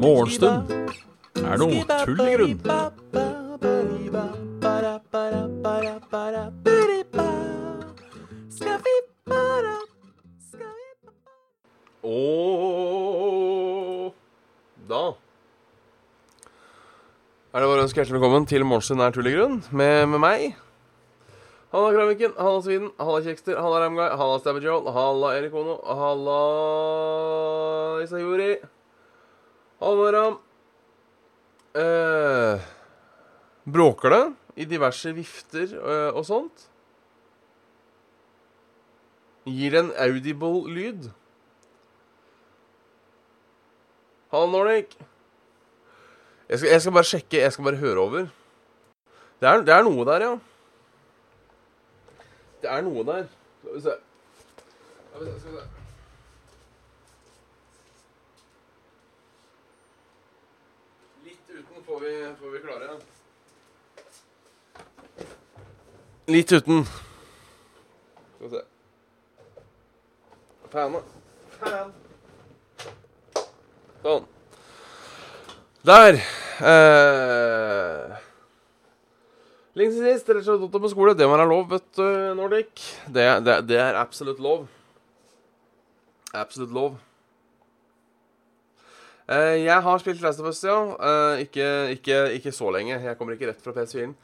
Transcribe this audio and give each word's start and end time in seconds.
Morgenstund. 0.00 0.70
Er 1.38 1.56
noe 1.60 1.84
tull 2.04 2.20
i 2.24 2.32
grunn. 2.34 2.58
Og 12.00 12.16
da 14.88 15.02
er 17.50 17.60
det 17.60 17.68
bare 17.68 17.76
å 17.76 17.84
ønske 17.84 17.98
hjertelig 18.00 18.16
velkommen 18.16 18.48
til 18.50 18.62
Morgenstund 18.66 19.00
er 19.04 19.12
tull 19.14 19.30
i 19.30 19.36
grunn 19.36 19.56
med, 19.70 20.08
med 20.10 20.20
meg. 20.22 20.40
Halla 22.10 22.42
halla 22.42 22.62
Sviden, 22.62 22.90
halla 22.98 23.22
Kjekster, 23.22 23.56
halla 23.56 23.80
Ramguy, 23.80 24.08
halla 24.18 24.38
Stabberjoll, 24.40 24.88
halla 24.90 25.36
Erik 25.36 25.54
Ono, 25.54 25.76
halla 25.86 26.40
Isayuri. 28.02 28.60
Halla 29.80 30.12
Ram. 30.12 30.38
Eh, 31.74 32.60
bråker 33.64 34.10
det 34.10 34.32
i 34.56 34.64
diverse 34.66 35.12
vifter 35.14 35.70
eh, 35.78 36.10
og 36.10 36.26
sånt? 36.26 36.66
Gir 39.46 39.70
det 39.70 39.84
en 39.84 39.94
audible 39.94 40.66
lyd? 40.66 41.12
Halla 44.34 44.50
Nordic. 44.50 44.98
Jeg 46.50 46.58
skal, 46.58 46.70
jeg 46.74 46.80
skal 46.82 46.92
bare 46.98 47.12
sjekke, 47.14 47.38
jeg 47.38 47.52
skal 47.54 47.70
bare 47.70 47.84
høre 47.86 48.02
over. 48.02 48.30
Det 49.38 49.46
er, 49.48 49.62
det 49.62 49.74
er 49.78 49.86
noe 49.86 50.04
der, 50.10 50.26
ja. 50.26 50.38
Det 52.62 52.68
er 52.70 52.82
noe 52.84 53.04
der. 53.08 53.28
Skal 53.60 53.74
vi 53.74 53.80
se. 53.80 53.94
Skal 55.10 55.20
vi 55.20 55.30
se, 55.30 55.40
skal 55.40 55.52
vi 55.52 55.58
se. 55.58 55.68
Litt 61.24 61.54
uten 61.54 61.84
får 61.86 62.00
vi, 62.04 62.12
får 62.40 62.52
vi 62.54 62.62
klare. 62.66 62.90
Litt 66.28 66.52
uten. 66.52 66.84
Skal 68.36 68.48
vi 68.48 68.52
se. 68.56 68.64
Fan. 70.70 71.00
Fan. 71.60 71.94
Sånn. 74.04 74.28
Der. 75.88 76.20
Eh. 76.60 78.29
Lenge 79.78 79.94
siden 79.94 80.16
sist, 80.16 80.30
eller 80.32 80.42
så 80.42 80.56
opp 80.58 80.74
på 80.74 80.90
skole. 80.90 81.14
Det 81.14 81.28
må 81.28 81.36
være 81.38 81.50
lov, 81.50 81.68
vet 81.70 81.86
du, 81.94 82.06
Nordic. 82.34 82.82
Det, 83.06 83.26
det, 83.46 83.60
det 83.70 83.78
er 83.78 83.98
absolutt 84.00 84.40
lov. 84.42 84.66
Absolutt 86.34 86.74
lov. 86.74 86.96
Uh, 89.30 89.54
jeg 89.62 89.82
har 89.82 90.02
spilt 90.02 90.22
Last 90.24 90.42
of 90.42 90.48
Us, 90.50 90.64
ja. 90.66 90.74
Uh, 90.74 91.38
ikke, 91.38 91.90
ikke, 91.94 92.18
ikke 92.34 92.52
så 92.52 92.70
lenge. 92.74 92.98
Jeg 92.98 93.18
kommer 93.18 93.36
ikke 93.36 93.52
rett 93.52 93.62
fra 93.62 93.74
PS4-en. 93.76 94.16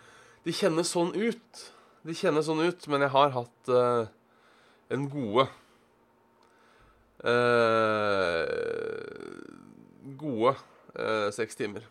De 0.46 0.54
kjennes 0.54 0.90
sånn 0.90 1.12
ut. 1.14 1.62
De 2.06 2.14
kjennes 2.14 2.46
sånn 2.46 2.64
ut, 2.66 2.88
men 2.90 3.06
jeg 3.06 3.14
har 3.14 3.30
hatt 3.38 3.70
uh, 3.70 4.10
en 4.90 5.06
gode 5.10 5.46
Gode 10.20 10.52
seks 11.34 11.58
timer. 11.58 11.82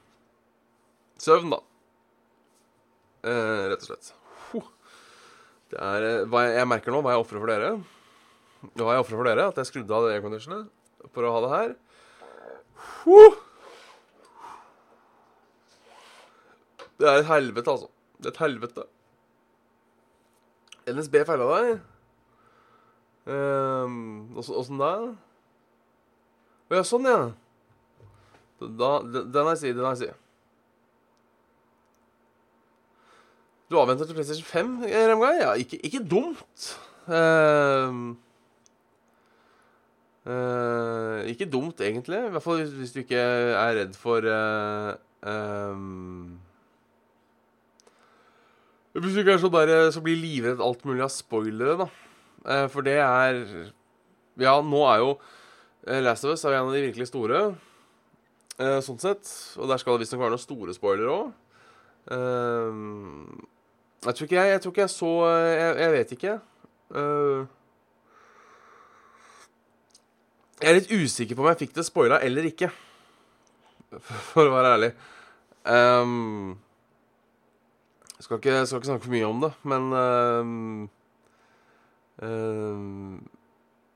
Søvn, 1.20 1.50
da. 1.52 1.60
Eh, 3.26 3.68
rett 3.72 3.82
og 3.82 3.90
slett. 3.90 4.12
Det 5.74 5.80
er 5.82 6.04
eh, 6.06 6.18
jeg, 6.30 6.52
jeg 6.60 6.70
merker 6.70 6.94
nå, 6.94 7.02
hva 7.02 7.16
jeg 7.16 7.24
ofrer 7.24 7.42
for 7.42 7.50
dere. 7.50 7.72
Hva 8.78 8.94
jeg 8.94 9.02
ofrer 9.06 9.18
for 9.18 9.30
dere, 9.30 9.48
at 9.50 9.62
jeg 9.62 9.70
skrudde 9.72 9.98
av 9.98 10.06
det 10.06 10.16
airconditionet 10.18 11.10
for 11.14 11.26
å 11.26 11.34
ha 11.34 11.42
det 11.46 11.54
her. 11.54 11.74
Det 17.02 17.10
er 17.10 17.20
et 17.20 17.30
helvete, 17.30 17.74
altså. 17.74 17.90
Det 18.20 18.30
er 18.30 18.36
et 18.36 18.44
helvete. 18.46 18.86
NSB 20.94 21.18
feila 21.28 21.50
deg. 21.50 21.72
Um, 23.26 24.38
Åssen 24.38 24.78
da? 24.78 24.92
Å 26.70 26.78
ja, 26.78 26.86
sånn, 26.86 27.10
ja. 27.10 27.34
Da, 28.62 28.92
den 29.02 29.42
har 29.42 29.56
jeg 29.56 29.62
si, 29.64 29.74
den 29.74 29.86
har 29.86 29.98
jeg 29.98 30.06
si. 30.06 30.25
Du 33.70 33.80
avventer 33.82 34.06
til 34.06 34.18
PlayStation 34.18 34.46
5, 34.46 34.74
Remguy? 35.12 35.34
Ja, 35.42 35.54
ikke, 35.58 35.80
ikke 35.86 36.04
dumt. 36.06 36.68
Uh, 37.08 38.14
uh, 40.26 41.26
ikke 41.26 41.50
dumt, 41.50 41.82
egentlig. 41.82 42.20
I 42.28 42.34
hvert 42.36 42.46
fall 42.46 42.62
hvis, 42.62 42.76
hvis 42.78 42.94
du 42.94 43.00
ikke 43.02 43.18
er 43.18 43.80
redd 43.82 43.98
for 43.98 44.26
uh, 44.30 44.94
um, 45.26 46.40
Hvis 48.96 49.14
du 49.14 49.20
ikke 49.20 49.34
er 49.36 49.42
sånn 49.44 49.52
der 49.52 49.90
så 49.92 50.02
blir 50.04 50.16
livredd 50.16 50.62
alt 50.64 50.86
mulig 50.88 51.04
av 51.04 51.12
spoilere, 51.12 51.76
da. 51.82 51.90
Eh, 52.46 52.68
for 52.70 52.86
det 52.86 53.00
er 53.02 53.42
Ja, 54.38 54.60
nå 54.62 54.82
er 54.86 55.02
jo 55.02 55.16
eh, 55.88 56.02
Last 56.04 56.26
of 56.26 56.36
Us 56.36 56.44
er 56.46 56.54
en 56.56 56.70
av 56.70 56.76
de 56.76 56.84
virkelig 56.86 57.10
store. 57.10 57.42
Eh, 58.60 58.80
sånn 58.86 59.02
sett. 59.02 59.32
Og 59.60 59.68
der 59.72 59.82
skal 59.82 59.96
det 59.96 60.06
visstnok 60.06 60.22
være 60.24 60.36
noen 60.36 60.44
store 60.44 60.76
spoilere 60.78 61.16
òg. 61.16 61.34
Jeg 64.06 64.16
tror 64.16 64.28
ikke 64.28 64.36
jeg 64.40 64.52
Jeg 64.52 64.62
tror 64.62 64.72
ikke 64.72 64.82
jeg 64.82 64.94
så 64.94 65.12
Jeg, 65.28 65.78
jeg 65.82 65.92
vet 65.96 66.12
ikke. 66.18 66.40
Uh, 66.96 67.46
jeg 70.62 70.72
er 70.72 70.78
litt 70.78 70.92
usikker 70.94 71.36
på 71.36 71.44
om 71.44 71.50
jeg 71.52 71.66
fikk 71.66 71.74
det 71.76 71.84
spoila 71.86 72.22
eller 72.24 72.48
ikke. 72.48 72.70
For 74.32 74.48
å 74.48 74.54
være 74.54 74.72
ærlig. 74.78 74.92
Um, 75.66 76.56
jeg 78.16 78.28
skal 78.28 78.40
ikke, 78.40 78.60
skal 78.66 78.80
ikke 78.80 78.90
snakke 78.92 79.06
for 79.06 79.14
mye 79.14 79.28
om 79.28 79.42
det, 79.44 79.50
men 79.68 79.88
um, 79.92 80.90
um, 82.24 83.18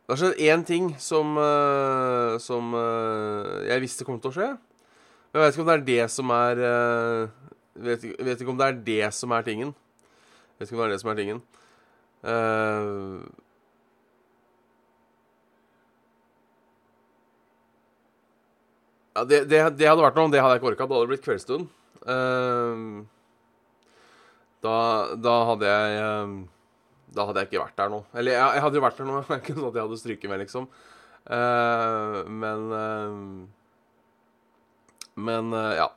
Det 0.03 0.15
har 0.15 0.19
skjedd 0.19 0.41
én 0.49 0.65
ting 0.67 0.89
som, 0.99 1.37
uh, 1.37 2.35
som 2.41 2.73
uh, 2.75 3.61
jeg 3.69 3.85
visste 3.85 4.07
kom 4.07 4.19
til 4.19 4.33
å 4.33 4.35
skje. 4.35 4.49
Men 5.29 5.39
jeg 5.39 5.45
vet 5.45 5.57
ikke 5.57 5.63
om 5.63 5.69
det 5.69 5.77
er 5.77 5.87
det 5.87 6.05
som 6.11 6.33
er 6.35 6.63
uh, 6.65 7.51
vet, 7.87 8.09
vet 8.17 8.41
ikke 8.41 8.51
om 8.51 8.59
det 8.59 8.67
er 8.67 8.81
det 8.91 9.13
som 9.15 9.31
er 9.37 9.47
tingen. 9.47 9.73
Vet 10.59 10.67
ikke 10.67 10.75
om 10.75 10.81
det 10.83 10.87
er 10.89 10.91
det 10.91 10.99
som 10.99 11.09
er 11.11 11.19
tingen. 11.19 11.37
Uh, 12.19 13.23
ja, 19.15 19.23
det, 19.23 19.45
det, 19.47 19.61
det 19.79 19.87
hadde 19.87 20.03
vært 20.03 20.19
noe, 20.19 20.31
det 20.33 20.41
hadde 20.43 20.57
jeg 20.57 20.61
ikke 20.61 20.71
orka. 20.73 20.83
Da 20.83 20.97
hadde 20.97 21.05
det 21.07 21.11
blitt 21.13 21.27
kveldsstund. 21.27 21.69
Uh, 22.03 22.75
da, 24.63 24.75
da 25.19 25.35
hadde 25.47 25.67
jeg 25.67 25.99
uh, 26.03 26.31
Da 27.15 27.25
hadde 27.27 27.41
jeg 27.41 27.49
ikke 27.49 27.63
vært 27.63 27.79
der 27.79 27.93
nå. 27.93 28.01
Eller 28.19 28.35
jeg, 28.35 28.57
jeg 28.57 28.65
hadde 28.65 28.79
jo 28.79 28.83
vært 28.83 28.99
der 28.99 29.07
nå, 29.07 29.21
men 29.21 29.31
det 29.31 29.39
ikke 29.45 29.55
sånn 29.55 29.69
at 29.69 29.79
jeg 29.79 29.87
hadde 29.87 30.01
stryket 30.03 30.33
med, 30.33 30.43
liksom. 30.43 30.67
Uh, 31.29 32.19
men 32.27 32.67
Men 35.19 35.55
ja. 35.79 35.87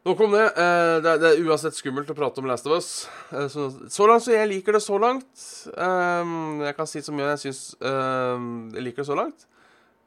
Nok 0.00 0.20
om 0.24 0.32
det. 0.32 0.46
Uh, 0.56 0.96
det, 1.04 1.12
er, 1.28 1.42
uansett 1.44 1.76
skummelt 1.76 2.08
å 2.08 2.16
prate 2.16 2.40
om 2.40 2.46
Last 2.48 2.68
of 2.68 2.72
Us. 2.72 2.86
Uh, 3.28 3.48
så, 3.52 4.06
langt 4.08 4.24
så 4.24 4.32
jeg 4.32 4.48
liker 4.48 4.78
det 4.78 4.80
så 4.80 4.96
langt. 5.00 5.28
Um, 5.74 6.62
jeg 6.64 6.76
kan 6.78 6.88
si 6.88 7.02
så 7.04 7.12
mye 7.12 7.34
jeg 7.34 7.42
syns 7.42 7.60
jeg 7.80 8.86
liker 8.86 9.04
det 9.04 9.10
så 9.10 9.18
langt. 9.18 9.44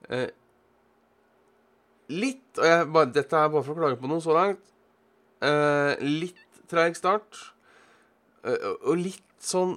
Uh, 0.09 0.25
litt 2.09 2.57
og 2.57 2.65
jeg, 2.71 2.89
bare, 2.95 3.11
Dette 3.13 3.37
er 3.37 3.53
bare 3.53 3.65
for 3.67 3.75
å 3.75 3.83
klage 3.83 4.01
på 4.01 4.09
noe 4.09 4.23
så 4.23 4.33
langt. 4.37 4.65
Litt 6.01 6.41
treig 6.71 6.95
start. 6.97 7.37
Og 8.43 8.93
litt 8.95 9.25
sånn 9.43 9.73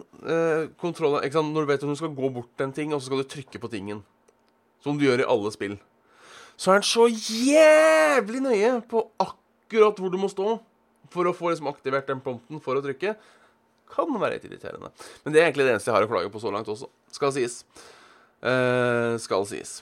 kontroll 0.78 1.16
ikke 1.20 1.38
sant? 1.38 1.52
Når 1.54 1.64
du 1.64 1.70
vet 1.72 1.82
at 1.82 1.90
du 1.90 1.98
skal 1.98 2.12
gå 2.14 2.30
bort 2.34 2.52
til 2.54 2.68
en 2.68 2.74
ting, 2.76 2.92
og 2.94 3.00
så 3.00 3.10
skal 3.10 3.22
du 3.24 3.30
trykke 3.30 3.60
på 3.62 3.72
tingen. 3.72 4.04
Som 4.84 5.00
du 5.00 5.06
gjør 5.08 5.24
i 5.24 5.28
alle 5.32 5.50
spill. 5.54 5.74
Så 6.56 6.70
er 6.70 6.78
han 6.78 6.86
så 6.86 7.08
jævlig 7.10 8.44
nøye 8.44 8.78
på 8.86 9.08
akkurat 9.18 9.42
hvor 9.70 10.12
du 10.12 10.18
må 10.20 10.28
stå 10.32 10.58
for 11.12 11.28
å 11.28 11.34
få 11.36 11.52
liksom 11.52 11.70
aktivert 11.70 12.08
den 12.10 12.22
prompten 12.22 12.62
for 12.62 12.78
å 12.78 12.84
trykke. 12.84 13.16
Kan 13.90 14.14
være 14.18 14.36
litt 14.36 14.46
irriterende. 14.48 14.90
Men 15.24 15.34
det 15.34 15.40
er 15.40 15.48
egentlig 15.48 15.66
det 15.66 15.76
eneste 15.76 15.92
jeg 15.92 15.96
har 15.96 16.06
å 16.06 16.10
klage 16.10 16.32
på 16.32 16.42
så 16.42 16.50
langt 16.54 16.70
også. 16.70 16.88
Skal 17.14 17.34
sies. 17.36 17.60
Eh, 18.42 19.14
skal 19.22 19.46
sies. 19.48 19.78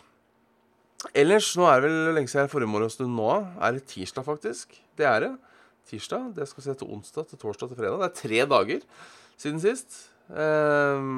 Ellers, 1.12 1.50
nå 1.58 1.66
er 1.68 1.80
det 1.80 1.88
vel 1.88 2.14
lenge 2.16 2.32
siden 2.32 2.50
forrige 2.52 2.72
morgenstund 2.72 3.12
nå. 3.16 3.30
Er 3.60 3.76
det 3.76 3.86
tirsdag, 3.90 4.24
faktisk? 4.24 4.76
Det 4.96 5.08
er 5.08 5.26
det. 5.26 5.32
Tirsdag. 5.90 6.30
Det 6.36 6.48
skal 6.48 6.68
se 6.68 6.76
til 6.80 6.92
onsdag, 6.96 7.28
til 7.28 7.40
torsdag, 7.40 7.72
til 7.72 7.80
fredag. 7.80 8.00
Det 8.00 8.08
er 8.10 8.20
tre 8.20 8.44
dager 8.54 8.84
siden 9.40 9.60
sist. 9.64 9.98
Eh, 10.32 11.08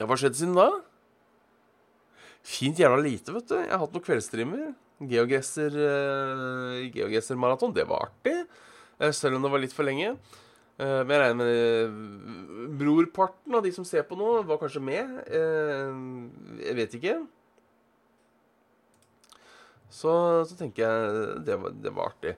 ja, 0.00 0.06
hva 0.06 0.18
skjedde 0.18 0.38
siden 0.38 0.56
da? 0.58 0.70
Fint 2.46 2.78
jævla 2.78 3.02
lite, 3.02 3.32
vet 3.34 3.48
du. 3.50 3.56
Jeg 3.58 3.72
har 3.72 3.82
hatt 3.82 3.94
noen 3.94 4.06
kveldsstreamer. 4.06 4.66
Geogesser 5.10 5.74
uh, 5.76 6.78
Geogesser-maraton. 6.94 7.74
Det 7.76 7.84
var 7.90 8.06
artig. 8.08 8.36
eh, 9.00 9.12
selv 9.12 9.36
om 9.36 9.42
det 9.44 9.50
var 9.52 9.60
litt 9.64 9.74
for 9.76 9.84
lenge. 9.88 10.14
Eh, 10.76 11.00
men 11.08 11.12
jeg 11.14 11.22
regner 11.22 11.38
med 11.40 11.50
eh, 11.56 12.66
brorparten 12.80 13.56
av 13.56 13.64
de 13.64 13.72
som 13.72 13.84
ser 13.88 14.04
på 14.08 14.18
nå, 14.18 14.42
var 14.48 14.60
kanskje 14.60 14.82
med. 14.84 15.14
Eh, 15.26 15.94
jeg 16.66 16.76
vet 16.76 16.96
ikke. 16.98 17.14
Så, 19.88 20.12
så 20.44 20.58
tenker 20.58 20.84
jeg 20.84 21.40
det 21.46 21.56
var, 21.62 21.76
det 21.80 21.94
var 21.96 22.12
artig. 22.12 22.36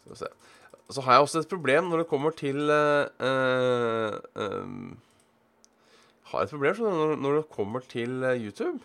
Skal 0.00 0.12
vi 0.12 0.20
se. 0.22 0.30
Så 0.90 1.04
har 1.06 1.16
jeg 1.16 1.26
også 1.26 1.42
et 1.44 1.50
problem 1.50 1.90
når 1.90 2.02
det 2.02 2.10
kommer 2.10 2.34
til 2.34 2.70
uh, 2.70 4.16
um, 4.34 4.96
Har 6.32 6.46
et 6.46 6.50
problem 6.50 6.80
når, 6.82 7.14
når 7.16 7.36
det 7.36 7.50
kommer 7.50 7.84
til 7.90 8.24
eh, 8.24 8.40
YouTube. 8.42 8.80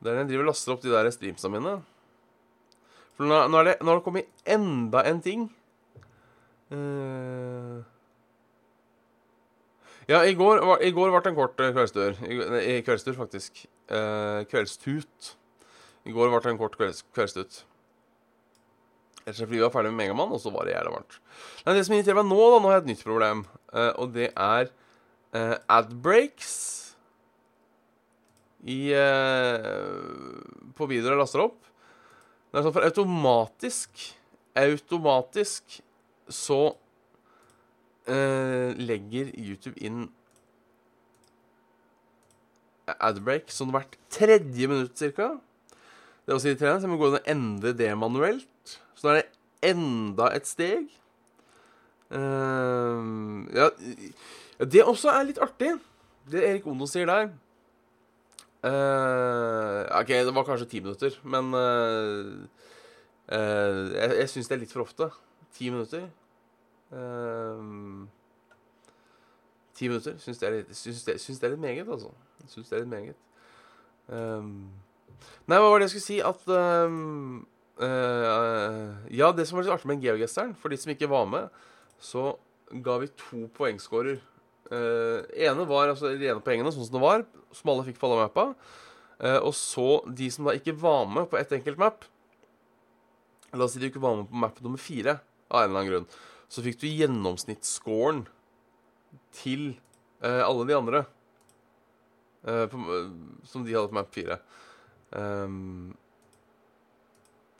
Det 0.00 0.12
er 0.12 0.18
jeg 0.20 0.28
driver 0.28 0.44
og 0.44 0.50
laster 0.52 0.72
opp 0.74 0.82
de 0.84 0.92
der 0.92 1.10
streamsa 1.12 1.48
mine. 1.48 1.78
For 3.16 3.28
nå, 3.28 3.38
nå, 3.48 3.62
det, 3.64 3.76
nå 3.80 3.88
har 3.88 4.00
det 4.00 4.04
kommet 4.04 4.48
enda 4.56 5.04
en 5.08 5.20
ting. 5.24 5.46
Uh, 6.72 7.80
ja, 10.08 10.20
i 10.28 10.34
går, 10.36 10.60
var, 10.66 10.82
i 10.84 10.92
går 10.92 11.12
ble 11.12 11.22
det 11.24 11.32
en 11.32 11.38
kort 11.38 11.56
kveldstur. 11.56 12.20
I, 12.20 12.40
nei, 12.52 12.64
kveldstur, 12.84 13.16
faktisk. 13.16 13.64
Uh, 13.88 14.44
kveldstut. 14.50 15.36
I 16.04 16.12
går 16.12 16.32
ble 16.32 16.42
det 16.44 16.52
en 16.52 16.60
kort 16.60 16.76
kvelds, 16.76 17.04
kveldstut. 17.16 17.62
Rett 19.24 19.40
er 19.40 19.48
var 19.62 19.72
ferdig 19.72 19.90
med 19.92 20.02
Megamann, 20.02 20.32
og 20.36 20.40
så 20.42 20.52
var 20.52 20.66
det 20.66 20.74
jævla 20.74 20.98
varmt. 20.98 21.14
Nei, 21.64 21.74
Det 21.74 21.84
som 21.86 21.94
irriterer 21.96 22.18
meg 22.20 22.28
nå, 22.28 22.40
da, 22.52 22.58
nå 22.60 22.68
har 22.68 22.76
jeg 22.76 22.82
et 22.84 22.90
nytt 22.92 23.04
problem, 23.06 23.44
uh, 23.72 23.92
og 23.96 24.12
det 24.16 24.30
er 24.32 24.72
Ad 25.34 25.64
adbreaks 25.66 26.50
i 28.70 28.94
uh, 28.94 30.68
På 30.78 30.86
videoer 30.86 31.16
jeg 31.16 31.18
laster 31.18 31.42
opp. 31.42 31.58
Det 32.52 32.60
er 32.60 32.66
sånn 32.68 32.76
for 32.76 32.86
automatisk 32.86 34.04
Automatisk 34.54 35.80
så 36.30 36.60
uh, 38.06 38.70
legger 38.78 39.32
YouTube 39.34 39.74
inn 39.82 40.06
adbreak 42.94 43.50
sånn 43.52 43.72
hvert 43.74 43.96
tredje 44.12 44.68
minutt 44.70 45.00
cirka. 45.00 45.32
Det 46.24 46.32
er 46.32 46.38
også 46.38 46.50
irriterende, 46.52 46.80
så 46.80 46.86
jeg 46.86 46.92
må 46.92 47.00
gå 47.00 47.08
inn 47.10 47.18
og 47.18 47.30
endre 47.34 47.72
det 47.76 47.90
manuelt. 47.98 48.53
Så 48.94 49.06
da 49.06 49.14
er 49.14 49.22
det 49.22 49.70
enda 49.70 50.30
et 50.36 50.46
steg. 50.48 50.88
Uh, 52.14 53.44
ja, 53.54 53.68
det 54.60 54.84
også 54.84 55.10
er 55.10 55.24
litt 55.26 55.40
artig, 55.42 55.72
det 56.30 56.44
Erik 56.46 56.66
Ondo 56.70 56.86
sier 56.86 57.08
der. 57.10 57.32
Uh, 58.64 59.82
OK, 59.98 60.08
det 60.08 60.34
var 60.34 60.46
kanskje 60.46 60.68
ti 60.70 60.80
minutter, 60.80 61.16
men 61.24 61.50
uh, 61.52 62.44
jeg, 63.28 64.12
jeg 64.20 64.28
syns 64.30 64.48
det 64.48 64.56
er 64.56 64.62
litt 64.62 64.72
for 64.72 64.84
ofte. 64.84 65.10
Ti 65.54 65.70
minutter. 65.70 66.06
Ti 69.74 69.88
minutter 69.90 70.16
syns 70.22 70.38
det, 70.38 70.52
det, 70.68 70.76
det 70.76 71.48
er 71.48 71.54
litt 71.56 71.60
meget, 71.60 71.88
altså. 71.88 72.12
Syns 72.46 72.68
det 72.70 72.78
er 72.78 72.84
litt 72.84 72.94
meget. 72.94 73.20
Um, 74.06 74.68
nei, 75.48 75.56
hva 75.56 75.70
var 75.70 75.80
det 75.80 75.88
jeg 75.88 75.96
skulle 75.96 76.08
si? 76.08 76.18
At 76.20 76.42
uh, 77.82 78.94
Ja, 79.10 79.32
det 79.34 79.46
som 79.48 79.58
var 79.58 79.66
litt 79.66 79.74
artig 79.74 79.90
med 79.90 80.04
Geogesteren, 80.04 80.54
for 80.58 80.72
de 80.72 80.78
som 80.80 80.92
ikke 80.94 81.10
var 81.10 81.26
med, 81.30 81.62
så 82.02 82.34
ga 82.84 82.98
vi 83.02 83.10
to 83.18 83.44
poengscorer. 83.56 84.20
Uh, 84.70 85.24
ene 85.36 85.66
var 85.68 85.90
altså 85.90 86.14
de 86.14 86.30
ene 86.30 86.42
poengene, 86.44 86.72
sånn 86.72 86.86
som 86.86 86.96
det 86.96 87.04
var, 87.04 87.24
som 87.54 87.72
alle 87.72 87.86
fikk 87.88 88.00
på 88.00 88.08
alle 88.08 88.24
mappa. 88.24 88.46
Uh, 89.20 89.40
og 89.40 89.52
så 89.58 89.88
de 90.10 90.30
som 90.32 90.48
da 90.48 90.56
ikke 90.56 90.76
var 90.78 91.06
med 91.10 91.28
på 91.30 91.38
ett 91.38 91.52
enkelt 91.54 91.78
map 91.78 92.02
La 93.54 93.68
oss 93.68 93.76
si 93.76 93.78
de 93.78 93.86
ikke 93.86 94.00
var 94.02 94.16
med 94.18 94.26
på 94.26 94.40
map 94.42 94.56
nummer 94.64 94.80
fire 94.82 95.12
av 95.46 95.60
en 95.60 95.68
eller 95.68 95.78
annen 95.78 95.90
grunn. 95.92 96.06
Så 96.50 96.64
fikk 96.64 96.80
du 96.80 96.88
gjennomsnittsscoren 96.90 98.24
til 99.38 99.76
uh, 100.24 100.42
alle 100.42 100.66
de 100.66 100.78
andre. 100.78 101.04
På, 102.44 102.76
som 103.48 103.62
de 103.64 103.72
hadde 103.72 103.88
på 103.88 103.96
map 103.96 104.10
fire. 104.12 104.34
Um, 105.16 105.94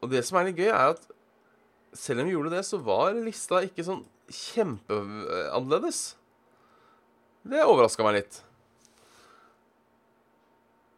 og 0.05 0.11
det 0.13 0.23
som 0.27 0.39
er 0.39 0.51
litt 0.51 0.61
gøy, 0.61 0.71
er 0.71 0.95
at 0.95 1.07
selv 1.97 2.23
om 2.23 2.29
vi 2.29 2.35
gjorde 2.35 2.53
det, 2.53 2.65
så 2.67 2.81
var 2.85 3.17
lista 3.17 3.63
ikke 3.65 3.87
sånn 3.87 4.03
kjempeannerledes. 4.29 6.01
Det 7.45 7.65
overraska 7.65 8.05
meg 8.07 8.21
litt. 8.21 8.41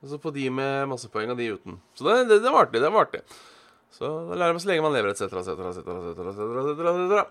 Altså 0.05 0.19
på 0.23 0.31
de 0.35 0.47
med 0.55 0.87
masse 0.91 1.11
poeng 1.11 1.33
og 1.33 1.39
de 1.41 1.49
uten. 1.57 1.81
Så 1.99 2.07
det, 2.07 2.17
det, 2.31 2.41
det 2.45 2.53
var 2.53 2.67
artig. 2.67 2.83
det 2.83 2.93
var 2.93 3.09
artig. 3.09 3.23
Så 3.95 4.11
da 4.29 4.37
lærer 4.39 4.55
man 4.55 4.63
så 4.63 4.71
lenge 4.71 4.85
man 4.85 4.95
lever, 4.95 5.15
etc., 5.15 5.23
etc., 5.41 5.49
etc., 5.73 7.27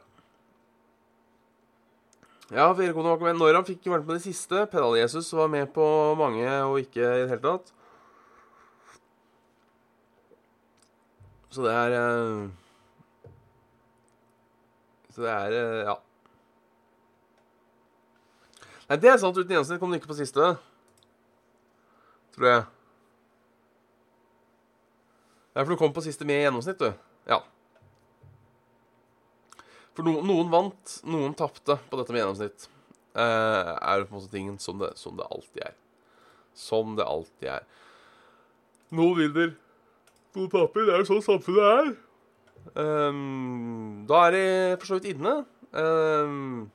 Ja, 2.54 2.68
firekone 2.78 3.10
var 3.10 3.18
ikke 3.18 3.26
med. 3.26 3.40
Når 3.40 3.58
han 3.58 3.66
fikk 3.66 3.88
vært 3.90 4.04
med 4.04 4.10
på 4.12 4.18
det 4.20 4.26
siste 4.28 4.66
Pedal-Jesus 4.70 5.32
var 5.34 5.50
med 5.50 5.72
på 5.74 5.86
mange 6.20 6.46
og 6.68 6.78
ikke 6.84 7.02
i 7.02 7.24
det 7.24 7.32
hele 7.32 7.42
tatt. 7.42 7.72
Så 11.56 11.64
det 11.64 11.72
er 11.72 11.94
Så 15.14 15.22
det 15.24 15.32
er 15.32 15.86
Ja. 15.88 15.96
Nei, 18.90 18.98
det 18.98 19.10
er 19.10 19.18
sant. 19.18 19.38
Uten 19.38 19.50
gjennomsnitt 19.50 19.80
kom 19.80 19.90
du 19.90 19.96
ikke 19.96 20.12
på 20.12 20.18
siste. 20.20 20.50
Tror 22.36 22.48
jeg. 22.50 22.66
Det 25.54 25.62
er 25.62 25.66
for 25.66 25.72
du 25.72 25.80
kom 25.80 25.94
på 25.96 26.04
siste 26.04 26.28
med 26.28 26.44
gjennomsnitt, 26.44 26.78
du. 26.78 26.92
Ja. 27.26 27.40
For 29.96 30.04
no, 30.04 30.20
noen 30.28 30.52
vant, 30.52 30.98
noen 31.08 31.34
tapte 31.34 31.80
på 31.88 31.98
dette 31.98 32.12
med 32.12 32.20
gjennomsnitt. 32.20 32.68
Eh, 33.16 33.72
er 33.80 34.04
på 34.04 34.12
en 34.12 34.20
måte 34.20 34.34
tingen 34.34 34.60
som 34.60 34.84
det, 34.84 34.92
som 35.00 35.16
det 35.16 35.26
alltid 35.32 35.64
er. 35.70 35.78
Som 36.54 36.98
det 37.00 37.08
alltid 37.08 37.48
er. 37.56 37.64
Noen 38.92 39.18
vinner, 39.24 39.56
noen 40.40 40.52
taper. 40.52 40.86
Det 40.88 40.94
er 40.96 41.04
jo 41.04 41.10
sånn 41.10 41.26
samfunnet 41.26 41.66
er. 41.72 41.92
Um, 42.76 44.06
da 44.10 44.26
er 44.28 44.36
de 44.36 44.46
for 44.80 44.90
så 44.90 45.00
vidt 45.00 45.14
inne. 45.14 45.36
Um, 45.76 46.66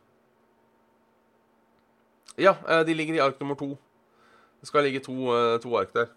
ja, 2.40 2.54
de 2.86 2.96
ligger 2.96 3.18
i 3.18 3.22
ark 3.24 3.40
nummer 3.40 3.58
to. 3.58 3.74
Det 4.60 4.68
skal 4.68 4.84
ligge 4.84 5.02
to, 5.04 5.16
to 5.60 5.74
ark 5.76 5.92
der. 5.96 6.08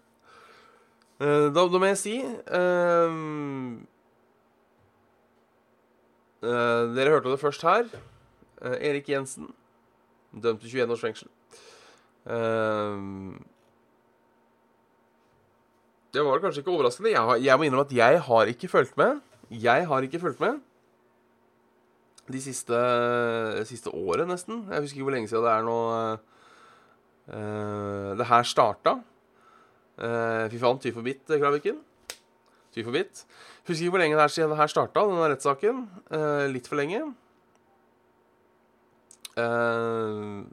Da, 1.20 1.48
da, 1.54 1.78
må 1.78 1.86
jeg 1.86 1.98
si 2.00 2.14
um, 2.20 3.84
uh, 6.42 6.94
Dere 6.96 7.14
hørte 7.14 7.30
det 7.30 7.40
først 7.40 7.62
her. 7.62 7.88
Uh, 8.60 8.76
Erik 8.80 9.08
Jensen, 9.08 9.48
dømt 10.32 10.60
til 10.60 10.70
21 10.70 10.92
års 10.92 11.04
fengsel. 11.04 11.28
Uh, 12.24 13.36
det 16.14 16.22
var 16.22 16.42
kanskje 16.42 16.62
ikke 16.62 16.74
overraskende. 16.74 17.10
Jeg, 17.10 17.26
har, 17.26 17.40
jeg 17.42 17.58
må 17.58 17.66
innrømme 17.66 17.88
at 17.88 17.96
jeg 17.96 18.22
har 18.28 18.52
ikke 18.52 18.70
fulgt 18.70 18.96
med. 19.00 19.18
Jeg 19.50 19.86
har 19.90 20.06
ikke 20.06 20.22
fulgt 20.22 20.40
med 20.40 20.62
de 22.32 22.40
siste, 22.40 22.78
siste 23.68 23.90
året, 23.92 24.28
nesten. 24.28 24.64
Jeg 24.70 24.80
husker 24.80 24.96
ikke 24.96 25.08
hvor 25.08 25.16
lenge 25.16 25.28
siden 25.28 25.44
det 25.44 25.52
er 25.52 25.66
nå 25.66 25.78
uh, 27.34 28.12
det 28.18 28.28
her 28.30 28.46
starta. 28.48 28.94
Uh, 29.98 30.46
fy 30.50 30.60
faen, 30.62 30.80
ty 30.80 30.92
for 30.94 31.04
bitt, 31.06 31.26
Kraviken. 31.28 31.82
Ty 32.74 32.84
for 32.86 32.96
bitt. 32.96 33.26
Husker 33.68 33.84
ikke 33.84 33.96
hvor 33.96 34.02
lenge 34.02 34.16
det 34.16 34.24
er 34.24 34.32
siden 34.32 34.54
det 34.54 34.60
her 34.62 34.72
starta, 34.72 35.04
denne 35.04 35.28
rettssaken. 35.34 35.84
Uh, 36.08 36.46
litt 36.52 36.70
for 36.70 36.80
lenge. 36.80 37.02
Uh, 39.34 40.44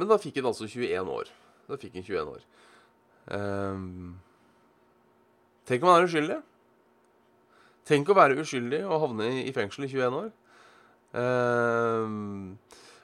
men 0.00 0.08
da 0.08 0.18
fikk 0.20 0.40
han 0.40 0.50
altså 0.50 0.66
21 0.66 1.12
år. 1.12 1.30
Da 1.68 1.78
fikk 1.80 1.98
han 1.98 2.06
21 2.06 2.32
år. 2.34 2.44
tenk 5.68 5.84
om 5.84 5.90
han 5.92 6.00
er 6.00 6.08
uskyldig. 6.08 6.38
Tenk 7.90 8.10
å 8.10 8.16
være 8.16 8.38
uskyldig 8.42 8.84
og 8.86 9.02
havne 9.04 9.30
i 9.44 9.52
fengsel 9.54 9.86
i 9.86 9.90
21 9.90 10.16
år. 10.20 10.30
Um, 11.10 12.58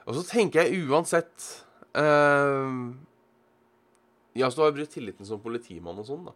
og 0.07 0.15
så 0.15 0.23
tenker 0.29 0.63
jeg 0.63 0.85
uansett 0.87 1.47
um, 1.91 2.93
Ja, 4.31 4.47
så 4.47 4.61
har 4.61 4.69
jeg 4.69 4.77
brutt 4.77 4.93
tilliten 4.95 5.27
som 5.27 5.41
politimann 5.43 5.99
og 5.99 6.07
sånn, 6.07 6.29
da. 6.29 6.35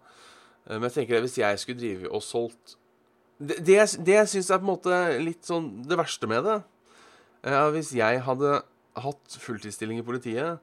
Uh, 0.66 0.74
men 0.74 0.90
jeg 0.90 0.98
tenker 0.98 1.22
at 1.22 1.24
hvis 1.24 1.38
jeg 1.40 1.62
skulle 1.62 1.80
drive 1.80 2.12
og 2.12 2.26
solgt 2.28 2.76
Det, 3.40 3.62
det, 3.64 3.78
det 4.04 4.18
jeg 4.18 4.44
er 4.44 4.60
på 4.60 4.66
en 4.66 4.68
måte 4.68 5.00
litt 5.24 5.48
sånn 5.48 5.70
det 5.88 5.96
verste 6.02 6.28
med 6.28 6.44
det 6.50 6.58
uh, 7.48 7.70
Hvis 7.72 7.94
jeg 7.96 8.20
hadde 8.28 8.60
hatt 9.00 9.38
fulltidsstilling 9.40 10.00
i 10.02 10.06
politiet 10.06 10.60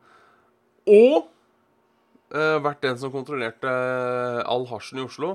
og 0.89 1.29
uh, 2.35 2.59
vært 2.65 2.83
den 2.85 2.99
som 3.01 3.13
kontrollerte 3.13 3.73
all 4.49 4.67
hasjen 4.71 5.01
i 5.01 5.07
Oslo 5.07 5.35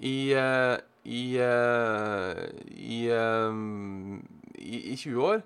i 0.00 0.14
i, 1.00 1.20
i, 1.40 2.98
i, 4.60 4.76
i 4.92 4.96
20 5.00 5.22
år. 5.24 5.40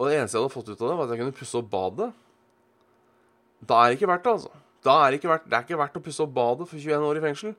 Og 0.00 0.08
det 0.08 0.16
eneste 0.16 0.36
jeg 0.38 0.42
hadde 0.42 0.54
fått 0.54 0.70
ut 0.72 0.80
av 0.82 0.88
det, 0.90 0.96
var 0.98 1.04
at 1.06 1.12
jeg 1.14 1.20
kunne 1.22 1.36
pusse 1.36 1.58
opp 1.60 1.68
badet. 1.70 2.08
Da 3.70 3.78
er 3.84 3.92
det 3.92 3.98
ikke 4.00 4.10
verdt 4.10 4.24
det, 4.26 4.34
altså. 4.38 4.52
Da 4.86 4.94
er 5.04 5.12
det, 5.12 5.20
ikke 5.20 5.30
verdt, 5.30 5.46
det 5.50 5.58
er 5.58 5.66
ikke 5.66 5.78
verdt 5.82 5.98
å 6.00 6.04
pusse 6.06 6.24
opp 6.24 6.32
badet 6.34 6.66
for 6.70 6.80
21 6.80 7.06
år 7.10 7.20
i 7.20 7.24
fengsel. 7.26 7.54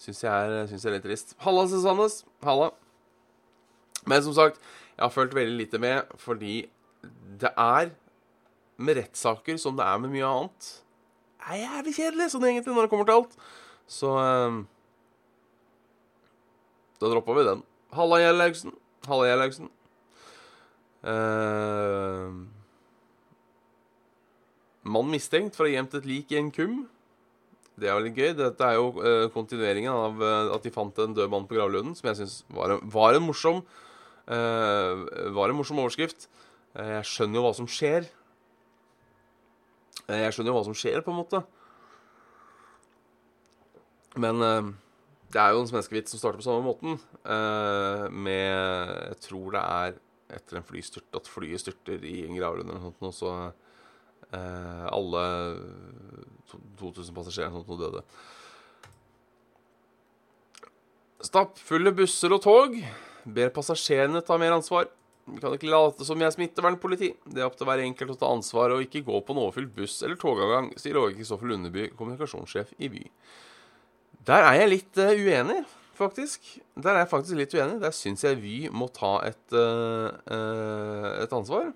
Syns 0.00 0.22
jeg, 0.24 0.32
er- 0.32 0.70
jeg 0.72 0.80
er 0.88 0.96
litt 0.96 1.04
trist. 1.06 1.34
Halla, 1.44 1.66
Susannes. 1.70 2.18
Halla. 2.42 2.70
Men 4.08 4.24
som 4.26 4.34
sagt, 4.34 4.58
jeg 4.96 5.04
har 5.04 5.12
følt 5.14 5.34
veldig 5.36 5.58
lite 5.60 5.78
med 5.82 6.10
fordi 6.18 6.56
det 7.42 7.52
er 7.54 7.92
med 8.82 8.98
rettssaker 9.00 9.58
som 9.60 9.76
det 9.78 9.86
er 9.86 10.00
med 10.02 10.12
mye 10.14 10.28
annet. 10.28 10.70
Er 11.42 11.62
jævlig 11.64 11.94
kjedelig 11.96 12.30
sånn 12.32 12.46
egentlig 12.46 12.74
når 12.76 12.86
det 12.86 12.92
kommer 12.92 13.08
til 13.08 13.20
alt. 13.20 13.36
Så 13.90 14.14
eh, 14.20 14.62
Da 17.02 17.10
dropper 17.10 17.38
vi 17.38 17.46
den. 17.48 17.62
Halla, 17.96 18.20
Gjellhaugsen. 18.22 18.74
Halla, 19.08 19.26
Gjellhaugsen. 19.28 19.70
Eh, 21.02 22.28
mann 24.86 25.10
mistenkt 25.10 25.58
for 25.58 25.66
å 25.66 25.70
ha 25.70 25.74
gjemt 25.76 25.96
et 25.98 26.06
lik 26.08 26.30
i 26.32 26.38
en 26.38 26.52
kum. 26.54 26.82
Det 27.74 27.88
er 27.88 27.96
veldig 27.98 28.12
gøy. 28.14 28.30
Dette 28.38 28.68
er 28.68 28.78
jo 28.78 28.92
eh, 29.02 29.26
kontinueringen 29.34 29.90
av 29.92 30.22
eh, 30.22 30.52
at 30.54 30.66
de 30.66 30.72
fant 30.74 31.02
en 31.02 31.16
død 31.16 31.32
mann 31.32 31.48
på 31.50 31.58
gravlunden, 31.58 31.96
som 31.98 32.10
jeg 32.10 32.20
syns 32.22 32.38
var, 32.52 32.76
var 32.94 33.18
en 33.18 33.26
morsom 33.26 33.62
eh, 34.30 35.02
Var 35.34 35.50
en 35.52 35.58
morsom 35.58 35.80
overskrift. 35.82 36.28
Eh, 36.76 36.98
jeg 37.00 37.08
skjønner 37.10 37.40
jo 37.40 37.46
hva 37.48 37.54
som 37.58 37.70
skjer. 37.70 38.06
Eh, 40.12 40.22
jeg 40.26 40.36
skjønner 40.36 40.52
jo 40.52 40.58
hva 40.58 40.64
som 40.68 40.76
skjer, 40.76 41.00
på 41.04 41.12
en 41.12 41.20
måte. 41.22 41.42
Men 44.20 44.44
eh, 44.44 44.70
det 45.32 45.40
er 45.40 45.54
jo 45.54 45.62
en 45.62 45.70
svenskevits 45.70 46.12
som 46.12 46.20
starter 46.20 46.42
på 46.42 46.46
samme 46.46 46.66
måten. 46.66 46.98
eh, 47.24 48.06
med 48.12 49.12
Jeg 49.12 49.20
tror 49.28 49.56
det 49.56 49.62
er 49.62 50.00
etter 50.32 50.58
en 50.58 50.68
flystyrt 50.68 51.16
at 51.16 51.28
flyet 51.28 51.60
styrter 51.60 52.04
i 52.08 52.22
en 52.26 52.36
gravlund 52.36 52.70
eller 52.70 52.80
noe 52.80 52.92
sånt, 52.92 53.02
og 53.04 53.14
så 53.16 53.52
alle 54.32 55.22
2000 56.80 57.12
passasjerer 57.12 57.50
sånt, 57.52 57.66
sånt 57.68 57.82
døde. 57.82 58.00
Stappfulle 61.20 61.92
busser 61.92 62.32
og 62.32 62.40
tog. 62.40 62.78
Ber 63.28 63.52
passasjerene 63.52 64.22
ta 64.24 64.38
mer 64.40 64.56
ansvar. 64.56 64.88
Vi 65.24 65.38
kan 65.38 65.54
ikke 65.54 65.70
late 65.70 66.02
som 66.06 66.18
jeg 66.18 66.26
er 66.26 66.34
smittevernpoliti. 66.34 67.12
Det 67.30 67.42
er 67.42 67.46
opp 67.46 67.54
til 67.58 67.68
hver 67.68 67.84
enkelt 67.84 68.16
å 68.16 68.18
ta 68.18 68.30
ansvar 68.34 68.74
og 68.74 68.82
ikke 68.82 69.04
gå 69.06 69.20
på 69.22 69.34
en 69.34 69.42
overfylt 69.44 69.70
buss 69.76 70.00
eller 70.02 70.18
togavgang, 70.18 70.72
sier 70.80 70.98
Åge 70.98 71.14
Kristoffer 71.14 71.46
Lundeby, 71.50 71.92
kommunikasjonssjef 71.98 72.72
i 72.82 72.90
Vy. 72.90 73.04
Der 74.26 74.48
er 74.48 74.58
jeg 74.60 74.72
litt 74.72 74.98
eh, 75.02 75.14
uenig, 75.22 75.60
faktisk. 75.98 76.50
Der 76.74 76.96
er 76.96 77.04
jeg 77.04 77.12
faktisk 77.12 77.38
litt 77.38 77.54
uenig. 77.54 77.78
Der 77.84 77.94
syns 77.94 78.26
jeg 78.26 78.40
Vy 78.42 78.56
må 78.74 78.88
ta 78.94 79.14
et, 79.28 79.54
uh, 79.54 80.10
et 81.22 81.34
ansvar. 81.38 81.70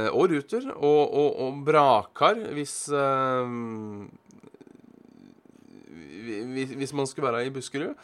Og 0.00 0.24
Ruter. 0.32 0.68
Og, 0.76 1.00
og, 1.02 1.30
og 1.44 1.62
Brakar, 1.66 2.38
hvis, 2.54 2.76
hvis 6.80 6.96
man 6.96 7.08
skulle 7.10 7.28
være 7.28 7.48
i 7.48 7.54
Buskerud. 7.54 7.94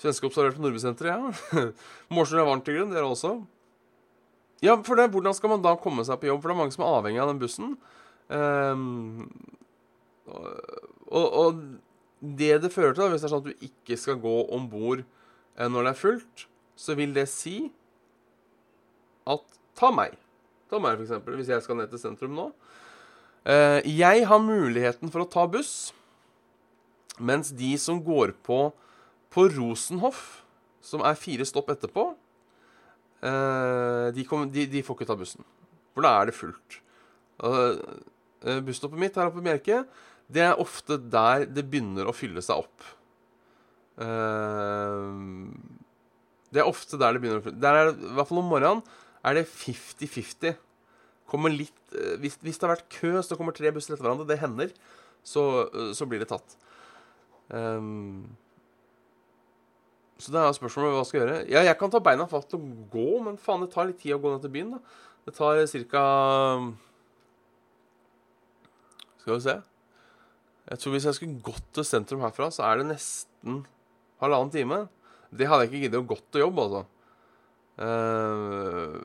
Svenske 0.00 0.28
observert 0.30 0.56
på 0.56 0.64
Nordbysenteret, 0.64 1.10
ja. 1.12 1.64
Mårsrud 2.14 2.40
er 2.40 2.48
varmt 2.48 2.64
til 2.64 2.78
grunn, 2.78 2.94
dere 2.94 3.08
også. 3.08 3.34
Ja, 4.64 4.76
for 4.84 4.96
det, 4.96 5.10
hvordan 5.12 5.36
skal 5.36 5.52
man 5.52 5.64
da 5.64 5.74
komme 5.80 6.04
seg 6.08 6.20
på 6.20 6.28
jobb? 6.28 6.40
For 6.40 6.50
det 6.50 6.56
er 6.56 6.60
mange 6.62 6.76
som 6.76 6.84
er 6.84 6.94
avhengig 6.98 7.20
av 7.22 7.30
den 7.32 7.40
bussen. 7.40 7.74
Um, 8.30 9.28
og, 11.10 11.26
og 11.26 11.62
det 12.20 12.52
det 12.64 12.72
fører 12.72 12.94
til, 12.94 13.02
da, 13.02 13.10
hvis 13.12 13.24
det 13.24 13.28
er 13.28 13.34
sånn 13.34 13.44
at 13.44 13.50
du 13.50 13.66
ikke 13.66 13.96
skal 13.98 14.20
gå 14.20 14.34
om 14.52 14.66
bord 14.70 15.00
eh, 15.02 15.68
når 15.68 15.86
det 15.86 15.92
er 15.92 16.00
fullt, 16.00 16.44
så 16.76 16.96
vil 16.98 17.14
det 17.16 17.28
si 17.32 17.56
at 19.28 19.56
Ta 19.80 19.88
meg. 19.94 20.12
Ta 20.68 20.76
meg, 20.82 21.00
eksempel, 21.00 21.38
hvis 21.38 21.48
jeg 21.48 21.62
skal 21.64 21.78
ned 21.78 21.88
til 21.88 22.00
sentrum 22.02 22.34
nå. 22.36 22.50
Eh, 23.48 23.80
jeg 23.88 24.26
har 24.28 24.42
muligheten 24.44 25.08
for 25.12 25.24
å 25.24 25.30
ta 25.30 25.46
buss, 25.48 25.94
mens 27.16 27.52
de 27.56 27.70
som 27.80 28.02
går 28.04 28.34
på 28.44 28.66
på 29.30 29.46
Rosenhoff, 29.54 30.42
som 30.84 31.04
er 31.06 31.18
fire 31.18 31.46
stopp 31.48 31.70
etterpå, 31.72 32.06
eh, 33.22 34.06
de, 34.16 34.26
kom, 34.28 34.46
de, 34.50 34.66
de 34.70 34.84
får 34.84 34.98
ikke 34.98 35.10
ta 35.10 35.18
bussen. 35.18 35.44
For 35.94 36.06
da 36.06 36.14
er 36.18 36.30
det 36.30 36.38
fullt. 36.38 36.80
Uh, 37.40 37.76
busstoppet 38.66 39.00
mitt 39.00 39.16
her 39.16 39.30
oppe 39.30 39.40
i 39.40 39.46
Bjerke, 39.46 39.84
det 40.30 40.42
er 40.44 40.60
ofte 40.62 40.98
der 41.10 41.46
det 41.48 41.66
begynner 41.70 42.08
å 42.08 42.14
fylle 42.14 42.42
seg 42.44 42.62
opp. 42.62 42.90
Eh, 44.00 45.10
det 46.50 46.62
er 46.62 46.68
ofte 46.70 46.98
der 46.98 47.14
det 47.14 47.22
begynner 47.22 47.42
å 47.42 47.44
fylle 47.44 47.70
er 47.70 47.90
det, 47.90 48.08
I 48.08 48.16
hvert 48.16 48.30
fall 48.30 48.40
om 48.40 48.50
morgenen 48.50 48.82
er 49.26 49.36
det 49.36 49.46
50-50. 49.50 50.56
Litt 51.52 51.94
eh, 51.94 52.16
hvis, 52.22 52.38
hvis 52.42 52.58
det 52.58 52.66
har 52.66 52.76
vært 52.76 52.88
kø, 52.94 53.12
så 53.22 53.38
kommer 53.38 53.56
tre 53.56 53.72
busser 53.74 53.94
etter 53.94 54.06
hverandre, 54.06 54.28
det 54.30 54.40
hender, 54.40 54.72
så, 55.26 55.44
eh, 55.68 55.90
så 55.96 56.08
blir 56.10 56.22
det 56.22 56.30
tatt. 56.32 56.56
Ehm, 57.54 58.30
så 60.20 60.34
det 60.34 60.40
er 60.42 60.54
spørsmålet 60.56 60.94
hva 60.98 61.06
skal 61.08 61.22
gjøre. 61.22 61.40
Ja, 61.50 61.64
jeg 61.64 61.78
kan 61.80 61.92
ta 61.92 62.00
beina 62.04 62.26
fatt 62.28 62.52
og 62.56 62.68
gå, 62.92 63.08
men 63.24 63.40
faen, 63.40 63.64
det 63.64 63.72
tar 63.72 63.88
litt 63.88 64.00
tid 64.02 64.16
å 64.16 64.20
gå 64.22 64.34
ned 64.34 64.44
til 64.44 64.52
byen, 64.54 64.76
da. 64.76 65.00
Det 65.26 65.34
tar 65.36 65.60
ca. 65.92 66.04
Skal 69.20 69.34
vi 69.36 69.42
se. 69.44 69.56
Jeg 70.70 70.80
tror 70.80 70.94
hvis 70.94 71.06
jeg 71.08 71.18
skulle 71.18 71.44
gått 71.50 71.68
til 71.74 71.86
sentrum 71.86 72.22
herfra, 72.24 72.48
så 72.54 72.64
er 72.68 72.80
det 72.80 72.90
nesten 72.92 73.62
halvannen 74.22 74.52
time. 74.54 74.84
Det 75.34 75.48
hadde 75.48 75.66
jeg 75.66 75.70
ikke 75.70 75.84
giddet 75.84 76.02
å 76.02 76.08
gått 76.12 76.26
til 76.30 76.44
jobb, 76.44 76.60
altså. 76.64 76.82
Eh, 77.80 78.98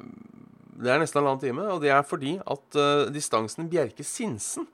det 0.84 0.92
er 0.92 1.02
nesten 1.02 1.22
halvannen 1.22 1.44
time, 1.44 1.68
og 1.74 1.82
det 1.84 1.94
er 1.96 2.06
fordi 2.08 2.36
at 2.42 2.80
eh, 2.82 3.08
distansen 3.16 3.70
Bjerke-Sinsen 3.72 4.68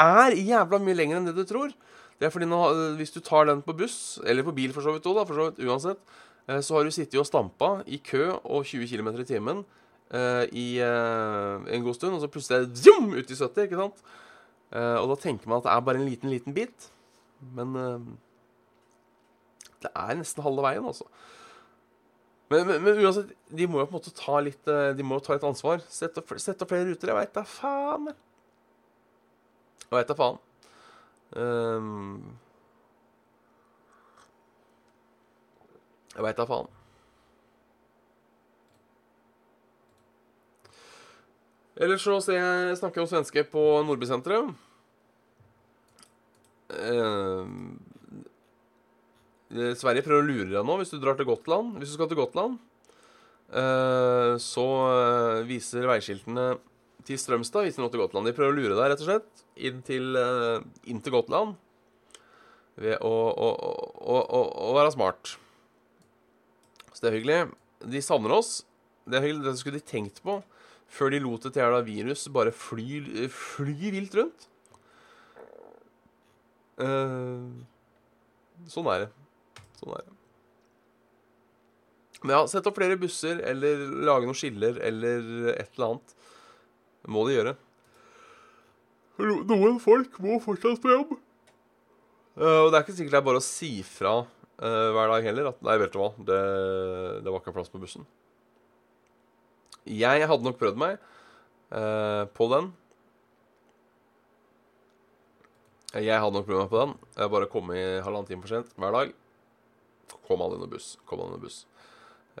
er 0.00 0.34
jævla 0.38 0.80
mye 0.82 0.98
lenger 0.98 1.20
enn 1.20 1.28
det 1.28 1.36
du 1.36 1.44
tror. 1.48 1.74
Det 2.18 2.28
er 2.28 2.32
fordi 2.32 2.46
nå, 2.48 2.60
eh, 2.70 2.96
hvis 2.98 3.12
du 3.14 3.20
tar 3.20 3.48
den 3.48 3.62
på 3.62 3.74
buss, 3.76 4.20
eller 4.24 4.46
på 4.46 4.54
bil 4.54 4.72
for 4.74 4.86
så 4.86 4.94
vidt 4.94 5.06
òg, 5.10 5.26
for 5.26 5.34
så 5.38 5.48
vidt 5.48 5.64
uansett, 5.66 5.98
eh, 6.48 6.60
så 6.62 6.76
har 6.76 6.84
du 6.84 6.92
sittet 6.94 7.18
og 7.18 7.26
stampa 7.26 7.82
i 7.86 7.98
kø 7.98 8.38
og 8.44 8.64
20 8.64 8.86
km 8.88 9.08
i 9.18 9.26
timen 9.28 9.64
eh, 10.14 10.44
i 10.52 10.66
en 10.80 11.82
god 11.82 11.94
stund, 11.94 12.14
og 12.14 12.22
så 12.22 12.30
plutselig 12.30 12.56
er 12.56 12.66
det 12.68 12.78
zoom, 12.84 13.12
ut 13.14 13.30
i 13.30 13.34
70, 13.34 13.66
ikke 13.66 13.80
sant? 13.80 14.04
Og 14.74 15.06
da 15.06 15.14
tenker 15.22 15.46
man 15.46 15.60
at 15.60 15.66
det 15.68 15.70
er 15.70 15.82
bare 15.86 16.00
en 16.00 16.08
liten, 16.08 16.30
liten 16.32 16.54
bit. 16.54 16.88
Men 17.54 17.76
det 19.84 19.90
er 19.94 20.16
nesten 20.18 20.42
halve 20.42 20.64
veien, 20.64 20.82
altså. 20.82 21.06
Men, 22.50 22.66
men, 22.66 22.82
men 22.82 22.98
uansett, 23.04 23.30
de 23.54 23.68
må 23.70 23.78
jo 23.78 23.86
på 23.86 23.94
en 23.94 24.00
måte 24.00 24.12
ta 24.18 24.40
litt 24.42 24.66
De 24.98 25.06
må 25.06 25.20
jo 25.20 25.24
ta 25.28 25.36
litt 25.36 25.46
ansvar. 25.46 25.84
Sette 25.86 26.24
opp, 26.24 26.34
sette 26.42 26.66
opp 26.66 26.72
flere 26.72 26.88
ruter. 26.88 27.12
Jeg 27.12 27.20
veit 27.20 27.36
da 27.36 27.44
faen. 27.46 28.10
Jeg 29.84 29.94
veit 29.94 30.10
da 30.10 30.18
faen. 30.18 30.42
Ehm, 31.34 32.36
jeg 36.14 36.26
veit 36.26 36.38
da 36.38 36.46
faen. 36.48 36.70
Ellers 41.74 42.04
så 42.06 42.20
ser 42.22 42.38
jeg 42.38 42.76
snakker 42.78 43.02
om 43.02 43.10
svenske 43.10 43.42
på 43.50 43.64
Nordbysenteret. 43.86 44.54
Ehm, 46.74 47.74
Eh, 49.54 49.74
Sverige 49.78 50.02
prøver 50.02 50.22
å 50.22 50.26
lure 50.26 50.50
deg 50.50 50.66
nå 50.66 50.78
hvis 50.80 50.90
du 50.94 50.98
drar 51.02 51.18
til 51.18 51.28
Gotland. 51.28 51.76
Hvis 51.78 51.92
du 51.92 51.98
skal 51.98 52.10
til 52.10 52.18
Gotland, 52.18 52.56
eh, 53.54 54.34
så 54.42 54.66
eh, 54.90 55.42
viser 55.48 55.86
veiskiltene 55.90 56.54
til 57.04 57.20
Strømstad 57.20 57.66
viser 57.66 57.84
nå 57.84 57.90
til 57.92 58.02
Gotland. 58.02 58.28
De 58.28 58.34
prøver 58.36 58.52
å 58.52 58.56
lure 58.56 58.76
deg, 58.76 58.90
rett 58.90 59.02
og 59.04 59.08
slett, 59.08 59.44
inn 59.56 59.82
til, 59.86 60.16
eh, 60.18 60.64
inn 60.90 61.02
til 61.04 61.14
Gotland 61.14 61.56
ved 62.80 62.98
å, 63.04 63.12
å, 63.30 63.50
å, 64.22 64.40
å 64.68 64.70
være 64.76 64.94
smart. 64.94 65.36
Så 66.90 67.02
det 67.02 67.10
er 67.10 67.18
hyggelig. 67.18 67.38
De 67.92 68.02
savner 68.02 68.34
oss. 68.34 68.56
Det 69.04 69.18
er 69.18 69.26
hyggelig. 69.26 69.44
Det 69.46 69.60
skulle 69.60 69.80
de 69.80 69.92
tenkt 69.92 70.22
på 70.24 70.40
før 70.94 71.10
de 71.10 71.20
lot 71.24 71.46
et 71.48 71.56
jævla 71.58 71.80
virus 71.86 72.26
bare 72.32 72.52
fly, 72.54 73.00
fly 73.32 73.92
vilt 73.94 74.14
rundt. 74.18 74.48
Uh, 76.74 77.50
sånn 78.70 78.90
er 78.90 79.06
det. 79.06 79.10
Sånn 79.80 79.94
er 79.96 80.04
det. 80.04 80.14
Men 82.24 82.38
ja, 82.38 82.44
sett 82.48 82.66
opp 82.70 82.78
flere 82.78 82.96
busser, 82.96 83.42
eller 83.44 83.82
lage 84.06 84.24
noen 84.28 84.38
skiller, 84.38 84.78
eller 84.80 85.50
et 85.52 85.74
eller 85.74 85.90
annet. 85.90 86.14
Det 87.04 87.12
må 87.12 87.24
de 87.28 87.36
gjøre. 87.36 87.54
Noen 89.46 89.78
folk 89.82 90.16
må 90.24 90.40
fortsatt 90.42 90.80
på 90.82 90.90
jobb. 90.90 91.14
Uh, 92.34 92.64
og 92.64 92.72
det 92.72 92.78
er 92.78 92.82
ikke 92.82 92.96
sikkert 92.96 93.14
det 93.14 93.20
er 93.20 93.28
bare 93.28 93.40
å 93.42 93.46
si 93.46 93.72
fra 93.86 94.14
uh, 94.24 94.88
hver 94.96 95.12
dag 95.12 95.28
heller 95.28 95.52
at 95.52 95.60
nei, 95.62 95.76
vet 95.78 95.92
du 95.94 96.00
hva, 96.00 96.08
det, 96.18 96.38
det 97.22 97.30
var 97.30 97.42
ikke 97.42 97.54
plass 97.54 97.70
på 97.70 97.82
bussen. 97.82 98.08
Jeg 99.86 100.24
hadde 100.26 100.48
nok 100.48 100.58
prøvd 100.58 100.80
meg 100.80 100.96
uh, 101.70 102.24
på 102.34 102.48
den. 102.50 102.72
Jeg 105.94 106.18
hadde 106.18 106.34
nok 106.34 106.48
prøvd 106.48 106.64
meg 106.64 106.72
på 106.72 106.80
den. 106.80 106.96
Jeg 107.20 107.32
bare 107.36 107.50
kom 107.52 107.70
i 107.70 107.84
halvannen 108.02 108.26
time 108.26 108.42
for 108.42 108.50
sent 108.50 108.72
hver 108.80 108.96
dag. 108.96 109.14
Kom 110.26 110.42
aldri 110.42 110.58
noen 110.58 110.72
buss. 110.72 110.94
Kom 111.06 111.22
aldri 111.22 111.36
noen 111.36 111.44
buss. 111.44 111.60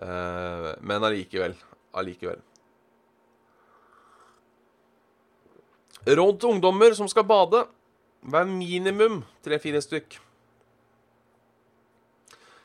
Eh, 0.02 0.70
men 0.82 1.06
allikevel. 1.06 1.54
Allikevel. 1.94 2.42
Råd 6.04 6.40
til 6.40 6.52
ungdommer 6.52 6.92
som 6.96 7.08
skal 7.08 7.24
bade. 7.24 7.64
Vær 8.28 8.44
minimum 8.48 9.22
tre-fire 9.44 9.80
stykk. 9.84 10.18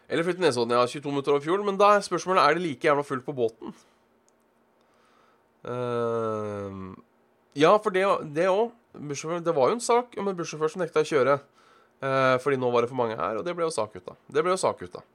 Eller 0.10 0.26
flytte 0.26 0.42
Nesodden, 0.42 0.74
ja. 0.74 0.88
22 0.88 1.12
minutter 1.12 1.36
over 1.36 1.44
fjorden. 1.44 1.68
Men 1.68 1.78
da 1.80 1.94
er 1.96 2.04
spørsmålet 2.04 2.44
er 2.44 2.58
det 2.58 2.66
like 2.66 2.88
jævla 2.88 3.06
fullt 3.06 3.26
på 3.26 3.36
båten. 3.38 3.76
Uh, 5.64 6.96
ja, 7.56 7.76
for 7.78 7.94
det 7.94 8.08
òg. 8.08 8.26
Det 8.34 9.56
var 9.56 9.70
jo 9.70 9.78
en 9.78 9.84
sak 9.84 10.18
om 10.18 10.28
en 10.28 10.38
bussjåfør 10.38 10.72
som 10.74 10.82
nekta 10.82 11.04
å 11.04 11.08
kjøre 11.08 11.36
uh, 11.38 12.36
fordi 12.42 12.58
nå 12.58 12.72
var 12.74 12.84
det 12.84 12.90
for 12.90 12.98
mange 12.98 13.18
her, 13.20 13.38
og 13.38 13.46
det 13.46 13.54
ble 13.56 13.68
jo 13.68 13.76
sak 13.76 13.94
ut 13.96 14.08
av. 14.10 14.18
Det 14.28 14.44
ble 14.44 14.56
jo 14.56 14.60
sak 14.60 14.82
ut 14.82 14.98
av. 14.98 15.06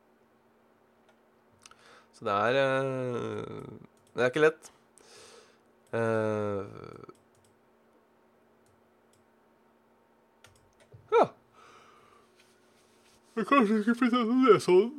Så 2.15 2.29
det 2.29 2.37
er 2.49 2.61
uh, 2.63 3.83
Det 4.15 4.23
er 4.23 4.31
ikke 4.31 4.45
lett. 4.47 4.71
Uh, 5.91 6.63
ja. 11.21 11.29
Jeg 13.35 13.49
kanskje 13.51 13.81
ikke 13.83 13.97
flytte 13.99 14.21
til 14.23 14.43
Nesodden. 14.45 14.93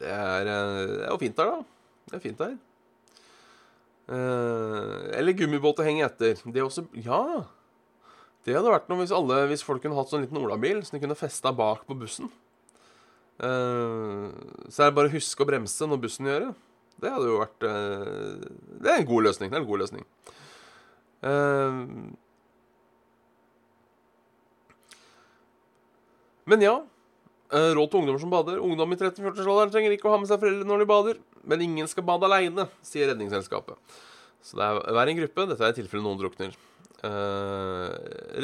Det 0.00 0.08
er, 0.08 0.44
det 0.46 0.52
er 1.04 1.10
jo 1.10 1.20
fint 1.20 1.36
der, 1.36 1.50
da. 1.50 1.64
Det 2.08 2.16
er 2.16 2.22
fint 2.24 2.38
der. 2.40 2.54
Eh, 4.10 5.18
eller 5.20 5.36
gummibåt 5.38 5.82
å 5.82 5.86
henge 5.86 6.06
etter. 6.06 6.38
Det 6.46 6.58
er 6.62 6.66
også 6.66 6.86
Ja! 6.98 7.46
Det 8.40 8.54
hadde 8.56 8.72
vært 8.72 8.86
noe 8.88 9.02
hvis, 9.02 9.12
alle, 9.12 9.42
hvis 9.50 9.62
folk 9.66 9.82
kunne 9.84 9.98
hatt 9.98 10.08
sånn 10.08 10.22
liten 10.24 10.38
olabil 10.40 10.78
som 10.80 10.96
de 10.96 11.02
kunne 11.02 11.18
festa 11.18 11.52
bak 11.52 11.82
på 11.84 11.96
bussen. 12.00 12.30
Eh, 13.36 14.24
så 14.72 14.80
er 14.80 14.88
det 14.88 14.96
bare 14.96 15.10
å 15.10 15.14
huske 15.14 15.44
å 15.44 15.48
bremse 15.50 15.88
når 15.88 16.00
bussen 16.06 16.30
gjør 16.30 16.46
det. 16.46 16.54
Det 17.00 17.12
hadde 17.12 17.28
jo 17.28 17.36
vært 17.40 17.66
eh, 17.68 18.48
Det 18.80 18.90
er 18.92 19.02
en 19.02 19.10
god 19.12 19.28
løsning. 19.28 19.52
Det 19.52 19.58
er 19.58 19.62
en 19.62 19.70
god 19.70 19.84
løsning. 19.84 20.08
Men 26.50 26.64
ja. 26.64 26.76
råd 27.50 27.90
til 27.90 28.00
ungdommer 28.02 28.20
som 28.22 28.32
bader. 28.32 28.60
Ungdom 28.62 28.92
i 28.94 28.98
13-14-årsalderen 28.98 29.72
trenger 29.74 29.94
ikke 29.94 30.10
å 30.10 30.14
ha 30.14 30.20
med 30.22 30.30
seg 30.30 30.42
foreldre 30.42 30.66
når 30.68 30.82
de 30.82 30.88
bader. 30.90 31.20
Men 31.46 31.62
ingen 31.64 31.88
skal 31.90 32.06
bade 32.06 32.26
aleine, 32.28 32.66
sier 32.84 33.08
Redningsselskapet. 33.10 33.78
Så 34.44 34.56
det 34.56 34.66
er 34.66 34.96
hver 34.96 35.12
en 35.12 35.20
gruppe. 35.20 35.46
Dette 35.50 35.64
er 35.66 35.72
i 35.74 35.78
tilfelle 35.78 36.04
noen 36.04 36.20
drukner. 36.20 36.56
Uh, 37.00 37.88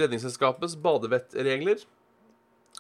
Redningsselskapets 0.01 0.79
badevettregler 0.81 1.83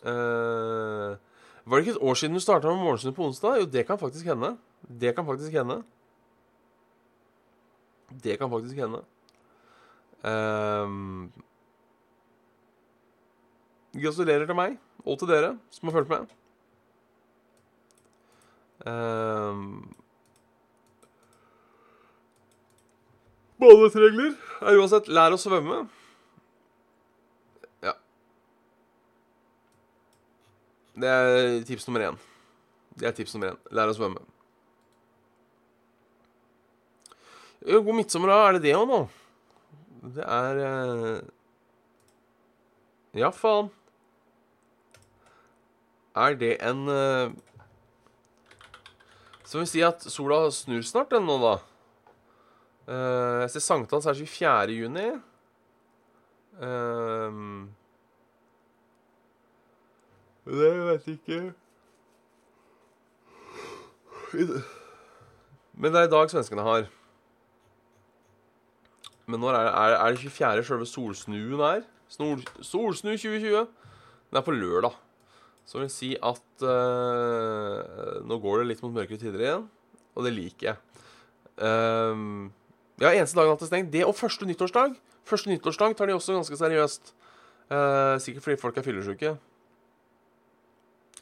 uh, 0.09 1.12
Var 1.21 1.75
det 1.75 1.83
ikke 1.83 1.92
et 1.99 2.06
år 2.09 2.16
siden 2.16 2.38
du 2.38 2.40
starta 2.40 2.71
med 2.71 2.80
Morgensund 2.80 3.12
på 3.16 3.26
onsdag? 3.26 3.59
Jo, 3.61 3.66
det 3.68 3.85
kan 3.88 4.00
faktisk 4.00 4.30
hende. 4.30 4.54
Det 4.88 5.12
kan 5.16 5.26
faktisk 5.28 5.52
hende. 5.52 5.83
Det 8.25 8.38
kan 8.40 8.52
faktisk 8.52 8.80
hende. 8.80 9.02
Gratulerer 13.97 14.49
til 14.49 14.59
meg 14.59 14.76
og 15.07 15.19
til 15.21 15.31
dere 15.31 15.55
som 15.73 15.88
har 15.88 15.97
fulgt 15.97 16.12
med. 16.12 16.35
Um, 18.87 19.95
Badevettregler 23.57 24.35
er 24.69 24.79
uansett 24.79 25.09
lær 25.09 25.35
å 25.35 25.41
svømme. 25.41 25.81
Ja. 27.87 27.95
Det 31.00 31.12
er 31.12 31.38
tips 31.69 31.88
nummer 31.88 32.05
én. 32.11 32.19
Det 33.00 33.09
er 33.09 33.17
tips 33.17 33.33
nummer 33.37 33.55
én. 33.55 33.61
Lær 33.76 33.93
å 33.93 33.97
svømme. 33.97 34.21
God 37.67 37.97
midtsommer, 37.97 38.30
da. 38.30 38.43
Er 38.47 38.59
det 38.59 38.67
det 38.69 38.76
òg 38.78 38.87
nå? 38.91 39.00
Det 40.15 40.23
er 40.23 40.61
eh... 40.63 41.25
Ja, 43.17 43.32
faen. 43.35 43.73
Er 46.17 46.35
det 46.41 46.57
en 46.65 46.87
Så 49.45 49.59
må 49.59 49.63
vi 49.63 49.71
si 49.71 49.83
at 49.85 50.02
sola 50.11 50.47
snur 50.50 50.83
snart, 50.83 51.11
den 51.13 51.26
nå, 51.29 51.37
da? 51.43 51.57
Uh, 52.87 53.43
jeg 53.43 53.50
ser 53.50 53.65
sankthans 53.65 54.07
er 54.07 54.15
24. 54.15 54.75
juni. 54.79 55.07
Um, 56.57 57.69
det 60.47 60.69
jeg 60.73 61.19
ikke 61.19 61.55
Men 65.73 65.93
det 65.93 66.00
er 66.00 66.07
i 66.07 66.11
dag 66.11 66.31
svenskene 66.31 66.63
har. 66.63 66.87
Men 69.26 69.41
når 69.41 69.59
er 69.59 69.65
det, 69.65 69.99
er, 69.99 70.11
det 70.11 70.19
24. 70.19 70.65
selve 70.65 70.87
solsnuen 70.87 71.61
er? 71.61 71.83
Solsnu 72.09 73.11
2020. 73.11 73.67
Den 74.31 74.39
er 74.39 74.47
på 74.47 74.55
lørdag. 74.55 74.95
Så 75.67 75.79
vil 75.79 75.89
jeg 75.89 75.95
si 75.97 76.11
at 76.15 76.63
uh, 76.63 78.23
Nå 78.26 78.39
går 78.43 78.63
det 78.63 78.69
litt 78.71 78.85
mot 78.85 78.95
mørkere 78.95 79.19
tider 79.19 79.43
igjen, 79.43 79.67
og 80.15 80.26
det 80.26 80.33
liker 80.37 80.71
jeg. 80.71 80.79
Um, 81.57 82.52
ja, 83.00 83.11
eneste 83.11 83.37
dagen 83.37 83.52
alt 83.52 83.65
er 83.65 83.71
stengt. 83.71 83.91
Det 83.93 84.05
og 84.07 84.15
første 84.17 84.47
nyttårsdag. 84.49 84.95
Første 85.26 85.50
nyttårsdag 85.50 85.97
tar 85.99 86.09
de 86.09 86.15
også 86.15 86.37
ganske 86.39 86.57
seriøst. 86.61 87.13
Uh, 87.67 88.15
sikkert 88.23 88.47
fordi 88.47 88.61
folk 88.63 88.79
er 88.79 88.87
fyllesyke. 88.87 89.35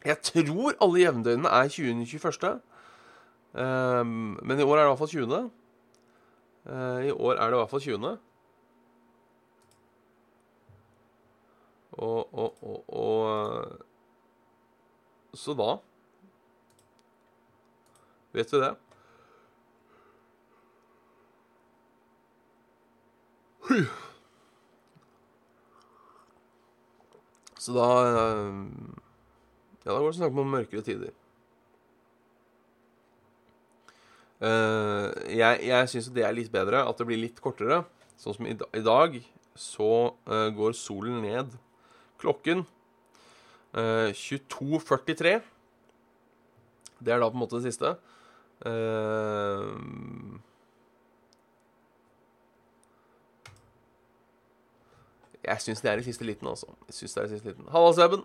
Jeg 0.04 0.20
tror 0.20 0.76
alle 0.84 1.00
jevndøgnene 1.00 1.48
er 1.48 1.72
20.21. 1.72 2.60
Um, 3.54 4.36
men 4.42 4.60
i 4.60 4.66
år 4.66 4.76
er 4.76 4.84
det 4.84 4.84
i 4.84 4.92
hvert 4.92 4.98
fall 4.98 5.12
20. 5.14 5.50
Uh, 6.68 7.00
I 7.08 7.10
år 7.16 7.40
er 7.40 7.48
det 7.48 7.56
i 7.56 7.62
hvert 7.62 7.70
fall 7.70 7.80
20. 7.80 8.16
Og, 11.94 12.34
og, 12.34 12.54
og, 12.62 12.84
og 12.88 13.83
Så 15.44 15.52
da 15.58 15.76
Vet 18.34 18.52
vi 18.52 18.58
det. 18.58 18.72
Så 27.60 27.72
da 27.76 27.88
eh, 28.08 28.54
Ja, 29.84 29.92
da 29.92 30.00
går 30.00 30.08
det 30.08 30.16
snakk 30.16 30.32
om 30.32 30.50
mørkere 30.50 30.82
tider. 30.84 31.12
Uh, 34.44 35.12
jeg 35.30 35.60
jeg 35.68 35.88
syns 35.88 36.08
det 36.12 36.24
er 36.26 36.34
litt 36.36 36.50
bedre 36.52 36.82
at 36.84 36.98
det 36.98 37.06
blir 37.08 37.20
litt 37.20 37.38
kortere. 37.44 37.84
Sånn 38.20 38.34
som 38.36 38.48
i, 38.48 38.56
dag, 38.84 39.16
så 39.56 39.92
uh, 40.26 40.48
går 40.56 40.74
solen 40.76 41.22
ned 41.24 41.54
klokken 42.20 42.64
22.43. 43.74 45.34
Det 47.04 47.12
er 47.12 47.18
da 47.20 47.28
på 47.28 47.36
en 47.36 47.42
måte 47.42 47.58
det 47.58 47.66
siste. 47.66 47.96
Uh, 48.64 49.74
Jeg 55.44 55.60
syns 55.60 55.80
det 55.80 55.90
er 55.90 56.00
i 56.00 56.02
siste 56.02 56.24
liten, 56.24 56.48
altså. 56.48 56.66
Jeg 56.88 56.94
synes 56.94 57.14
det 57.14 57.20
er 57.20 57.26
i 57.26 57.28
siste 57.28 57.48
liten. 57.48 57.64
Halla, 57.70 57.92
Seben. 57.92 58.24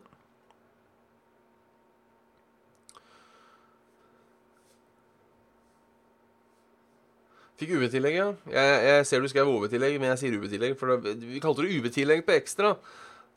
Fikk 7.59 7.73
UV-tillegg, 7.75 8.15
ja. 8.15 8.27
Jeg, 8.47 8.83
jeg, 8.87 9.05
ser 9.05 9.19
du 9.19 9.27
skrev 9.27 9.51
OV-tillegg, 9.51 9.97
men 9.99 10.13
jeg 10.13 10.21
sier 10.21 10.39
UV-tillegg. 10.39 10.77
For 10.79 10.95
det, 10.95 11.17
vi 11.27 11.43
kalte 11.43 11.65
det 11.65 11.75
UV-tillegg 11.75 12.23
på 12.23 12.37
ekstra. 12.39 12.77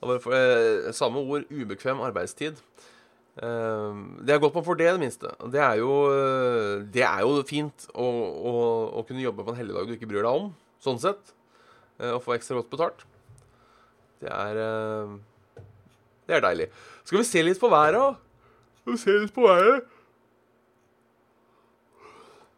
For, 0.03 0.35
eh, 0.35 0.91
samme 0.93 1.23
ord 1.23 1.47
ubekvem 1.51 2.01
arbeidstid. 2.03 2.59
Eh, 3.39 4.01
det 4.27 4.35
er 4.35 4.41
godt 4.43 4.57
man 4.59 4.65
får 4.67 4.81
det, 4.81 4.89
i 4.89 4.97
det 4.97 5.01
minste. 5.01 5.31
Det 5.53 5.61
er 5.63 5.79
jo, 5.79 5.93
eh, 6.11 6.83
det 6.93 7.05
er 7.07 7.23
jo 7.23 7.39
fint 7.49 7.87
å, 7.95 8.09
å, 8.51 8.55
å, 8.99 9.05
kunne 9.07 9.23
jobbe 9.23 9.47
på 9.47 9.55
en 9.55 9.61
helligdag 9.61 9.89
du 9.89 9.95
ikke 9.95 10.11
bryr 10.11 10.27
deg 10.27 10.43
om, 10.43 10.51
sånn 10.83 11.01
sett. 11.01 11.33
Eh, 12.01 12.11
og 12.11 12.23
få 12.25 12.35
ekstra 12.37 12.59
godt 12.59 12.73
betalt. 12.73 13.07
Det 14.23 14.31
er 14.31 14.61
eh, 14.63 15.15
Det 16.27 16.37
er 16.37 16.45
deilig. 16.45 16.69
Skal 17.05 17.23
vi 17.23 17.31
se 17.31 17.43
litt 17.43 17.61
på 17.61 17.71
været? 17.71 17.99
da? 17.99 18.13
Skal 18.83 18.93
vi 18.93 19.03
se 19.05 19.19
litt 19.23 19.35
på 19.35 19.47
været? 19.47 19.89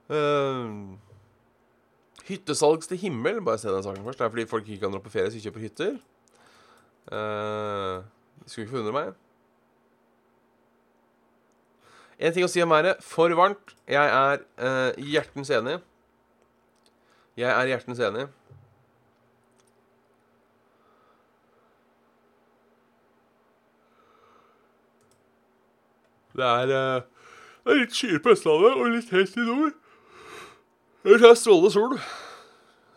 Uh, 0.05 0.93
hyttesalgs 2.29 2.91
til 2.91 3.01
himmel. 3.01 3.41
Bare 3.45 3.59
se 3.59 3.73
den 3.73 3.85
saken 3.85 4.05
først. 4.05 4.21
Det 4.21 4.27
er 4.27 4.35
fordi 4.35 4.51
folk 4.51 4.69
ikke 4.69 4.85
kan 4.85 4.93
dra 4.93 5.01
på 5.01 5.13
ferie, 5.13 5.31
så 5.33 5.39
de 5.39 5.47
kjøper 5.47 5.65
hytter. 5.65 5.97
Uh, 7.13 8.05
skulle 8.47 8.65
ikke 8.65 8.77
forundre 8.77 8.93
meg. 8.93 9.13
En 12.19 12.33
ting 12.33 12.47
å 12.47 12.49
si 12.51 12.63
om 12.63 12.73
været. 12.73 13.03
For 13.05 13.35
varmt. 13.37 13.75
Jeg 13.91 14.07
er 14.07 14.41
uh, 14.63 15.05
hjertens 15.05 15.51
enig. 15.53 15.79
Jeg 17.37 17.51
er 17.51 17.71
hjertens 17.73 18.01
enig. 18.01 18.29
Det 26.35 26.45
er, 26.45 26.71
uh, 26.71 27.03
det 27.65 27.73
er 27.73 27.81
litt 27.83 27.95
skyer 27.95 28.23
på 28.23 28.33
Østlandet 28.35 28.79
og 28.79 28.91
litt 28.91 29.13
helt 29.15 29.37
i 29.39 29.47
nord. 29.47 29.75
Ellers 31.05 31.23
er 31.23 31.29
det 31.29 31.39
strålende 31.39 31.71
sol. 31.75 31.99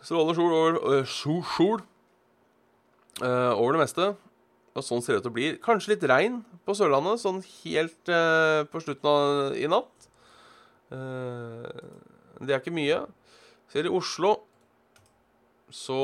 Strålende 0.02 0.38
sol 0.39 0.54
over, 0.54 0.80
uh, 0.82 1.06
sol, 1.06 1.43
sol, 1.58 1.84
øh, 3.21 3.53
over 3.58 3.75
det 3.75 3.84
meste. 3.86 4.08
Og 4.77 4.86
sånn 4.86 5.01
ser 5.01 5.15
det 5.15 5.21
ut 5.21 5.25
til 5.25 5.34
å 5.34 5.38
bli. 5.38 5.47
Kanskje 5.63 5.95
litt 5.95 6.06
regn 6.10 6.41
på 6.67 6.75
Sørlandet, 6.77 7.21
sånn 7.23 7.39
helt 7.41 8.12
uh, 8.13 8.62
på 8.69 8.82
slutten 8.84 9.10
av 9.10 9.56
i 9.58 9.65
natt. 9.71 10.10
Uh, 10.93 11.65
det 12.43 12.53
er 12.53 12.62
ikke 12.62 12.75
mye. 12.75 12.99
Ser 13.73 13.89
i 13.89 13.93
Oslo 13.93 14.36
så 15.73 15.97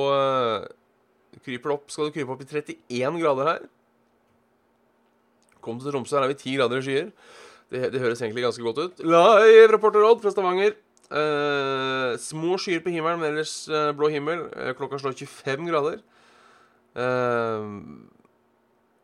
kryper 1.45 1.69
det 1.69 1.75
opp, 1.77 1.85
skal 1.93 2.09
det 2.09 2.15
krype 2.17 2.33
opp 2.33 2.41
i 2.43 2.47
31 2.49 3.19
grader 3.21 3.47
her. 3.47 3.61
Kom 5.63 5.77
til 5.79 5.93
Tromsø, 5.93 6.17
her 6.17 6.25
er 6.25 6.33
vi 6.33 6.39
10 6.41 6.57
grader 6.57 6.81
i 6.81 6.87
skyer. 6.87 7.13
Det, 7.71 7.85
det 7.93 8.01
høres 8.03 8.19
egentlig 8.25 8.43
ganske 8.43 8.65
godt 8.65 8.81
ut. 8.81 9.05
Live 9.05 9.69
rapporter 9.71 10.03
Odd 10.03 10.19
fra 10.25 10.33
Stavanger. 10.33 10.75
Små 12.19 12.57
skyer 12.59 12.83
på 12.83 12.91
himmelen, 12.91 13.21
men 13.21 13.31
ellers 13.31 13.55
blå 13.95 14.11
himmel. 14.11 14.43
Klokka 14.75 14.99
slår 14.99 15.15
25 15.21 15.71
grader. 15.71 16.03
Eh, 16.93 17.69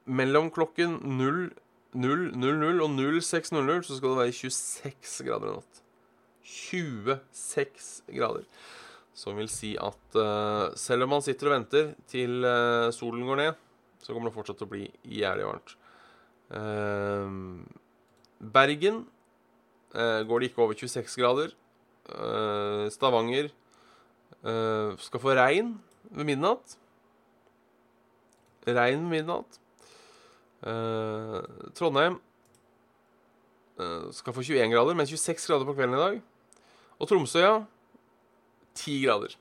mellom 0.10 0.49
klokken 0.54 0.99
0, 1.17 1.49
0, 1.93 2.25
0, 2.38 2.82
og 2.86 2.89
06.00 2.97 3.86
så 3.86 3.97
skal 3.97 4.13
det 4.13 4.21
være 4.23 4.36
26 4.41 5.25
grader 5.28 5.49
i 5.49 5.56
natt. 5.58 5.82
26 6.49 8.13
grader. 8.17 8.45
Som 9.17 9.39
vil 9.41 9.49
si 9.52 9.73
at 9.82 10.15
eh, 10.17 10.69
selv 10.80 11.06
om 11.06 11.15
man 11.17 11.25
sitter 11.25 11.49
og 11.49 11.56
venter 11.58 11.91
til 12.10 12.45
eh, 12.47 12.89
solen 12.95 13.25
går 13.28 13.41
ned, 13.41 13.60
så 13.99 14.13
kommer 14.13 14.30
det 14.30 14.38
fortsatt 14.38 14.62
til 14.62 14.69
å 14.69 14.73
bli 14.73 14.86
jævlig 15.19 15.47
varmt. 15.49 15.75
Eh, 16.56 17.34
Bergen 18.39 19.04
eh, 19.93 20.21
går 20.25 20.39
det 20.39 20.52
ikke 20.52 20.63
over 20.65 20.78
26 20.80 21.17
grader. 21.19 21.56
Eh, 22.10 22.86
Stavanger 22.93 23.52
skal 24.39 25.19
få 25.19 25.34
regn 25.36 25.73
ved 26.15 26.30
midnatt. 26.30 26.78
Regn 28.67 29.06
midnatt. 29.10 29.60
Eh, 30.67 31.38
Trondheim 31.78 32.17
eh, 33.80 34.10
skal 34.15 34.36
få 34.36 34.43
21 34.43 34.74
grader, 34.74 34.98
men 34.98 35.08
26 35.08 35.48
grader 35.48 35.69
på 35.69 35.78
kvelden 35.78 35.95
i 35.95 36.02
dag. 36.04 36.19
Og 37.00 37.08
Tromsøya 37.08 37.54
10 38.76 39.00
grader. 39.06 39.38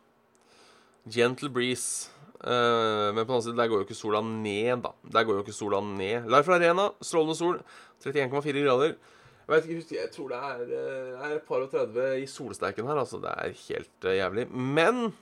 Gentle 1.09 1.51
breeze. 1.51 2.11
Eh, 2.39 3.11
men 3.15 3.25
på 3.25 3.33
den 3.33 3.35
annen 3.35 3.47
side, 3.49 3.59
der 3.59 3.71
går 3.71 3.83
jo 3.83 3.89
ikke 3.89 3.99
sola 3.99 4.23
ned, 4.23 4.83
da. 4.85 4.95
Der 5.13 5.27
går 5.27 5.41
jo 5.41 5.47
ikke 5.47 5.57
sola 5.57 5.81
ned. 5.83 6.29
Life 6.31 6.55
Arena, 6.55 6.91
strålende 7.03 7.39
sol, 7.39 7.63
31,4 8.05 8.63
grader. 8.63 8.99
Jeg 9.49 9.65
vet 9.65 9.93
jeg 9.97 10.11
tror 10.13 10.29
det 10.29 10.39
er, 10.45 10.59
eh, 10.77 11.21
er 11.25 11.37
et 11.39 11.47
par 11.49 11.63
og 11.65 11.71
30 11.73 12.21
i 12.21 12.27
solsterken 12.29 12.87
her. 12.87 12.99
Altså, 13.01 13.17
det 13.17 13.33
er 13.33 13.55
helt 13.69 14.05
eh, 14.05 14.19
jævlig. 14.19 14.45
Men 14.53 15.15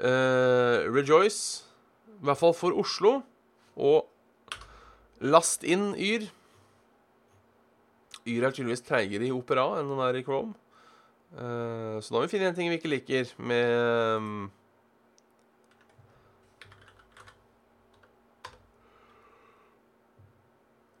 eh, 0.00 0.88
rejoice, 0.88 1.67
i 2.18 2.26
hvert 2.26 2.40
fall 2.40 2.54
for 2.56 2.74
Oslo, 2.78 3.20
og 3.78 4.08
last 5.22 5.64
inn 5.66 5.92
Yr. 5.94 6.26
Yr 8.28 8.46
er 8.46 8.54
tydeligvis 8.54 8.84
treigere 8.84 9.28
i 9.28 9.34
Opera 9.34 9.70
enn 9.78 9.90
den 9.92 10.02
er 10.04 10.18
i 10.18 10.24
Chrome. 10.26 10.54
Uh, 11.28 11.98
så 12.00 12.10
da 12.10 12.16
må 12.16 12.24
vi 12.24 12.32
finne 12.32 12.48
en 12.48 12.56
ting 12.56 12.70
vi 12.72 12.78
ikke 12.78 12.88
liker 12.88 13.28
med 13.36 13.74
um, 14.16 14.46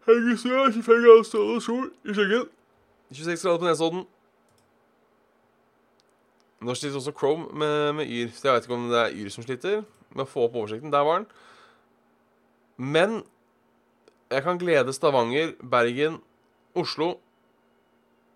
Haugesund 0.04 0.72
25 0.72 1.00
grader 1.04 1.24
strålende 1.24 1.64
sol 1.64 1.88
i 2.04 2.14
skyggen. 2.16 2.44
26 3.12 3.42
grader 3.42 3.58
på 3.58 3.68
Nesodden. 3.68 4.04
Nå 6.64 6.74
sliter 6.74 6.98
også 6.98 7.14
Chrome 7.14 7.46
med, 7.54 7.94
med 8.00 8.10
Yr, 8.10 8.32
så 8.34 8.48
jeg 8.48 8.56
vet 8.56 8.66
ikke 8.66 8.76
om 8.78 8.88
det 8.90 9.00
er 9.00 9.14
Yr 9.14 9.30
som 9.30 9.46
sliter 9.46 9.82
med 10.10 10.24
å 10.24 10.28
få 10.28 10.48
opp 10.48 10.56
oversikten. 10.58 10.90
Der 10.94 11.06
var 11.06 11.20
den. 11.20 11.28
Men 12.78 13.20
jeg 14.30 14.44
kan 14.44 14.58
glede 14.60 14.94
Stavanger, 14.94 15.54
Bergen, 15.62 16.20
Oslo 16.78 17.16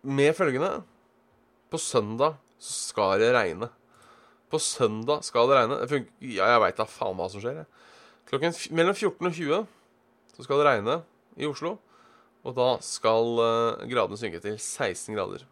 med 0.02 0.32
følgende 0.35 0.82
På 1.70 1.78
søndag 1.78 2.38
så 2.58 2.72
skal 2.88 3.20
det 3.20 3.32
regne. 3.35 3.68
På 4.50 4.58
søndag 4.58 5.24
skal 5.26 5.48
det 5.50 5.58
regne. 5.58 5.78
Ja, 6.20 6.50
jeg 6.52 6.62
veit 6.62 6.78
da 6.78 6.87
faen 6.87 7.16
hva 7.18 7.28
som 7.32 7.42
skjer. 7.42 7.62
Jeg. 7.62 7.70
Klokken 8.30 8.54
mellom 8.76 8.94
14 8.94 9.28
og 9.28 9.32
20 9.35 9.64
så 10.37 10.44
skal 10.46 10.61
det 10.61 10.68
regne 10.68 10.98
i 11.40 11.48
Oslo. 11.48 11.76
Og 12.42 12.54
da 12.58 12.68
skal 12.85 13.38
uh, 13.38 13.82
gradene 13.90 14.18
synke 14.18 14.42
til 14.42 14.58
16 14.58 15.14
grader. 15.14 15.44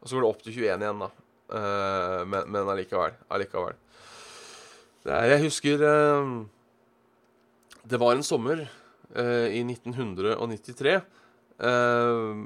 Og 0.00 0.08
så 0.08 0.16
går 0.16 0.24
det 0.24 0.30
opp 0.30 0.44
til 0.44 0.54
21 0.56 0.84
igjen, 0.84 1.04
da. 1.04 1.10
Eh, 1.50 2.20
men, 2.30 2.46
men 2.52 2.68
allikevel. 2.70 3.16
Allikevel. 3.32 3.78
Er, 5.08 5.30
jeg 5.32 5.46
husker 5.46 5.80
eh, 5.80 6.32
Det 7.88 8.00
var 8.00 8.12
en 8.12 8.26
sommer 8.26 8.66
eh, 8.66 9.48
i 9.56 9.62
1993. 9.64 10.98
Eh, 11.60 12.42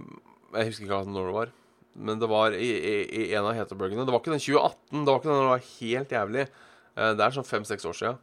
jeg 0.54 0.70
husker 0.70 0.86
ikke 0.86 1.00
når 1.10 1.28
det 1.30 1.38
var. 1.38 1.54
Men 1.94 2.20
det 2.22 2.28
var 2.30 2.54
i, 2.54 2.70
i, 2.74 2.94
i 3.26 3.34
en 3.34 3.46
av 3.46 3.56
hetebølgene. 3.58 4.06
Det 4.06 4.14
var 4.14 4.22
ikke 4.22 4.34
den 4.34 4.42
2018. 4.42 5.02
Det 5.02 5.10
var 5.10 5.18
ikke 5.18 5.30
den 5.30 5.42
det 5.42 5.50
var 5.50 5.66
helt 5.66 6.14
jævlig. 6.14 6.46
Det 6.94 7.24
er 7.26 7.34
sånn 7.34 7.46
fem-seks 7.46 7.86
år 7.90 7.96
sia. 7.98 8.14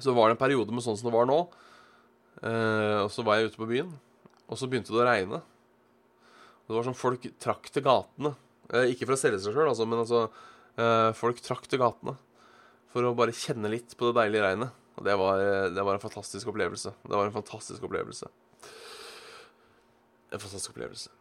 Så 0.00 0.12
var 0.16 0.28
det 0.28 0.36
en 0.36 0.40
periode 0.40 0.72
med 0.72 0.84
sånn 0.84 0.98
som 1.00 1.08
det 1.08 1.14
var 1.14 1.28
nå. 1.28 1.38
Og 2.42 3.10
så 3.12 3.24
var 3.24 3.38
jeg 3.38 3.52
ute 3.52 3.60
på 3.60 3.68
byen, 3.68 3.90
og 4.48 4.60
så 4.60 4.68
begynte 4.68 4.92
det 4.92 5.00
å 5.00 5.06
regne. 5.06 5.40
Det 6.68 6.76
var 6.76 6.84
sånn 6.88 6.96
folk 6.96 7.24
trakk 7.40 7.68
til 7.72 7.84
gatene. 7.84 8.34
Eh, 8.72 8.92
ikke 8.92 9.06
for 9.06 9.16
å 9.16 9.20
selge 9.20 9.40
seg 9.42 9.54
sjøl, 9.54 9.68
altså, 9.68 9.86
men 9.88 10.00
altså 10.00 10.22
eh, 10.80 11.10
Folk 11.16 11.40
trakk 11.44 11.68
til 11.68 11.82
gatene 11.82 12.16
for 12.92 13.08
å 13.08 13.14
bare 13.16 13.32
kjenne 13.32 13.70
litt 13.72 13.94
på 13.96 14.10
det 14.10 14.18
deilige 14.18 14.44
regnet. 14.44 14.78
Og 15.00 15.06
det 15.06 15.16
var, 15.16 15.40
eh, 15.40 15.70
det 15.72 15.84
var 15.84 15.96
en 15.96 16.02
fantastisk 16.02 16.50
opplevelse. 16.52 16.92
Det 17.04 17.16
var 17.16 17.28
en 17.28 17.34
fantastisk 17.34 17.84
opplevelse. 17.88 18.28
En 20.32 20.40
fantastisk 20.40 20.74
opplevelse. 20.74 21.12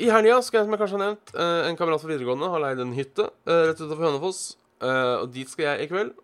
I 0.00 0.08
helga 0.12 0.38
skal 0.44 0.60
jeg, 0.60 0.66
som 0.66 0.74
jeg 0.74 0.80
kanskje 0.80 0.96
har 0.96 1.02
nevnt, 1.02 1.32
en 1.68 1.76
kamerat 1.76 2.00
fra 2.00 2.08
videregående 2.08 2.48
har 2.48 2.62
leid 2.64 2.80
en 2.80 2.94
hytte 2.96 3.26
rett 3.44 3.76
utenfor 3.76 4.06
Hønefoss. 4.06 4.40
Og 4.80 5.26
dit 5.34 5.50
skal 5.52 5.66
jeg 5.66 5.84
i 5.84 5.88
kveld. 5.90 6.14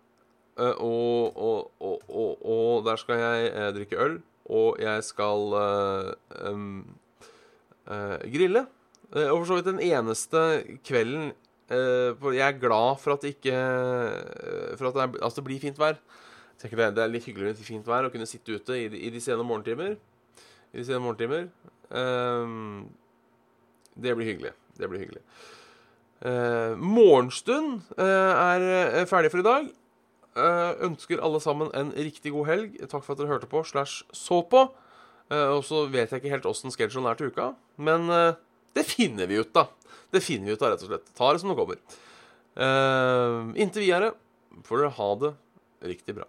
Og, 0.57 1.37
og, 1.37 1.69
og, 1.77 2.41
og, 2.41 2.71
der 2.87 2.99
skal 2.99 3.21
jeg 3.21 3.75
drikke 3.77 4.01
øl. 4.01 4.17
Og 4.49 4.81
jeg 4.81 5.05
skal 5.05 5.53
em, 6.49 6.65
eh, 7.89 8.17
grille. 8.33 8.65
Eh, 9.15 9.29
og 9.29 9.39
for 9.41 9.49
så 9.49 9.57
vidt 9.57 9.69
den 9.71 9.81
eneste 9.81 10.41
kvelden 10.85 11.31
eh, 11.73 12.27
Jeg 12.35 12.45
er 12.45 12.59
glad 12.61 12.99
for 13.01 13.15
at 13.15 13.23
det 13.25 13.35
ikke 13.37 13.55
eh, 13.55 14.75
For 14.77 14.89
at 14.91 14.97
det, 14.97 15.01
er, 15.05 15.23
altså 15.23 15.41
det 15.41 15.47
blir 15.47 15.63
fint 15.63 15.79
vær. 15.81 15.97
Jeg 16.61 16.75
det, 16.75 16.89
det 16.97 17.03
er 17.03 17.11
litt 17.13 17.25
hyggelig 17.25 17.53
med 17.53 17.63
fint 17.63 17.87
vær 17.87 18.05
å 18.05 18.11
kunne 18.13 18.27
sitte 18.27 18.57
ute 18.59 18.75
i, 18.75 18.87
de- 18.91 18.99
i 19.07 19.11
de 19.13 19.21
sene 19.23 19.45
morgentimer. 19.47 19.95
I 20.73 20.81
de 20.81 20.85
sene 20.85 20.99
morgentimer. 20.99 21.47
Ehm, 21.95 22.89
det 23.95 24.11
blir 24.17 24.27
hyggelig. 24.27 24.51
Det 24.77 24.89
blir 24.91 25.05
hyggelig. 25.05 25.21
Uh, 26.19 26.75
morgenstund 26.75 27.79
uh, 27.95 28.59
er 28.59 29.07
ferdig 29.07 29.31
for 29.31 29.39
i 29.39 29.47
dag. 29.47 29.69
Uh, 30.35 30.75
ønsker 30.89 31.23
alle 31.23 31.39
sammen 31.39 31.71
en 31.79 31.93
riktig 31.95 32.33
god 32.35 32.49
helg. 32.51 32.75
Takk 32.91 33.07
for 33.07 33.15
at 33.15 33.23
dere 33.23 33.31
hørte 33.31 33.47
på 33.47 33.63
slash 33.63 34.03
så 34.11 34.41
på. 34.43 34.67
Og 35.29 35.63
så 35.63 35.83
vet 35.93 36.09
jeg 36.09 36.23
ikke 36.23 36.31
helt 36.33 36.47
åssen 36.49 36.73
schedulen 36.73 37.05
er 37.05 37.19
til 37.19 37.29
uka, 37.29 37.51
men 37.77 38.09
det 38.77 38.85
finner 38.87 39.29
vi 39.29 39.39
ut, 39.41 39.53
da. 39.53 39.67
Det 40.11 40.21
finner 40.25 40.49
vi 40.49 40.57
ut 40.57 40.61
av, 40.61 40.73
rett 40.73 40.83
og 40.85 40.91
slett. 40.91 41.13
Ta 41.17 41.31
det 41.33 41.41
som 41.41 41.51
det 41.51 41.57
kommer. 41.59 41.79
Uh, 42.59 43.53
inntil 43.61 43.85
videre 43.85 44.13
får 44.65 44.81
dere 44.81 44.97
ha 44.97 45.09
det 45.21 45.33
riktig 45.91 46.17
bra. 46.17 46.27